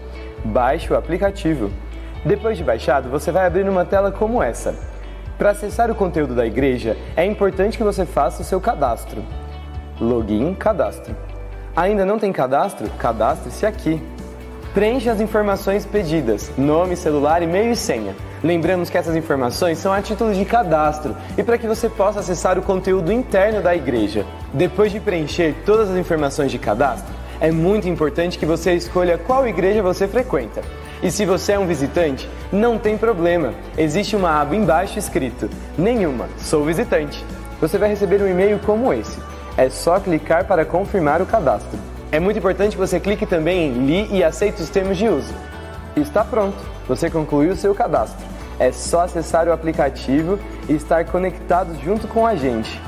Baixe 0.43 0.91
o 0.91 0.97
aplicativo. 0.97 1.71
Depois 2.25 2.57
de 2.57 2.65
baixado, 2.65 3.07
você 3.07 3.31
vai 3.31 3.45
abrir 3.47 3.69
uma 3.69 3.85
tela 3.85 4.11
como 4.11 4.43
essa. 4.43 4.75
Para 5.37 5.51
acessar 5.51 5.89
o 5.89 5.95
conteúdo 5.95 6.35
da 6.35 6.45
igreja, 6.45 6.97
é 7.15 7.23
importante 7.23 7.77
que 7.77 7.83
você 7.85 8.05
faça 8.05 8.41
o 8.41 8.45
seu 8.45 8.59
cadastro. 8.59 9.23
Login, 10.01 10.53
cadastro. 10.53 11.30
Ainda 11.75 12.05
não 12.05 12.19
tem 12.19 12.33
cadastro? 12.33 12.89
Cadastre-se 12.97 13.65
aqui. 13.65 14.01
Preencha 14.73 15.11
as 15.11 15.21
informações 15.21 15.85
pedidas: 15.85 16.51
nome, 16.57 16.95
celular, 16.95 17.41
e-mail 17.41 17.71
e 17.71 17.75
senha. 17.75 18.15
Lembramos 18.43 18.89
que 18.89 18.97
essas 18.97 19.15
informações 19.15 19.77
são 19.77 19.93
a 19.93 20.01
título 20.01 20.33
de 20.33 20.43
cadastro 20.43 21.15
e 21.37 21.43
para 21.43 21.57
que 21.57 21.67
você 21.67 21.87
possa 21.87 22.21
acessar 22.21 22.57
o 22.57 22.61
conteúdo 22.61 23.11
interno 23.11 23.61
da 23.61 23.75
igreja. 23.75 24.25
Depois 24.53 24.91
de 24.91 24.99
preencher 24.99 25.55
todas 25.65 25.91
as 25.91 25.97
informações 25.97 26.51
de 26.51 26.57
cadastro, 26.57 27.13
é 27.39 27.51
muito 27.51 27.87
importante 27.87 28.37
que 28.37 28.45
você 28.45 28.73
escolha 28.73 29.17
qual 29.17 29.47
igreja 29.47 29.81
você 29.81 30.07
frequenta. 30.07 30.61
E 31.01 31.09
se 31.09 31.25
você 31.25 31.53
é 31.53 31.59
um 31.59 31.67
visitante, 31.67 32.29
não 32.51 32.77
tem 32.77 32.97
problema. 32.97 33.53
Existe 33.77 34.15
uma 34.15 34.41
aba 34.41 34.55
embaixo 34.55 34.99
escrito: 34.99 35.49
Nenhuma, 35.77 36.27
sou 36.37 36.65
visitante. 36.65 37.23
Você 37.61 37.77
vai 37.77 37.89
receber 37.89 38.21
um 38.21 38.27
e-mail 38.27 38.59
como 38.59 38.91
esse. 38.91 39.30
É 39.57 39.69
só 39.69 39.99
clicar 39.99 40.45
para 40.45 40.65
confirmar 40.65 41.21
o 41.21 41.25
cadastro. 41.25 41.77
É 42.11 42.19
muito 42.19 42.39
importante 42.39 42.75
que 42.75 42.81
você 42.81 42.99
clique 42.99 43.25
também 43.25 43.67
em 43.67 43.85
Li 43.85 44.07
e 44.17 44.23
aceite 44.23 44.61
os 44.61 44.69
termos 44.69 44.97
de 44.97 45.07
uso. 45.07 45.33
Está 45.95 46.23
pronto, 46.23 46.57
você 46.87 47.09
concluiu 47.09 47.53
o 47.53 47.55
seu 47.55 47.75
cadastro. 47.75 48.25
É 48.59 48.71
só 48.71 49.01
acessar 49.01 49.47
o 49.47 49.51
aplicativo 49.51 50.39
e 50.69 50.73
estar 50.73 51.05
conectado 51.05 51.75
junto 51.83 52.07
com 52.07 52.25
a 52.25 52.35
gente. 52.35 52.79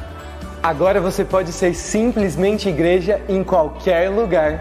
Agora 0.62 1.02
você 1.02 1.26
pode 1.26 1.52
ser 1.52 1.74
simplesmente 1.74 2.70
igreja 2.70 3.20
em 3.28 3.44
qualquer 3.44 4.10
lugar. 4.10 4.60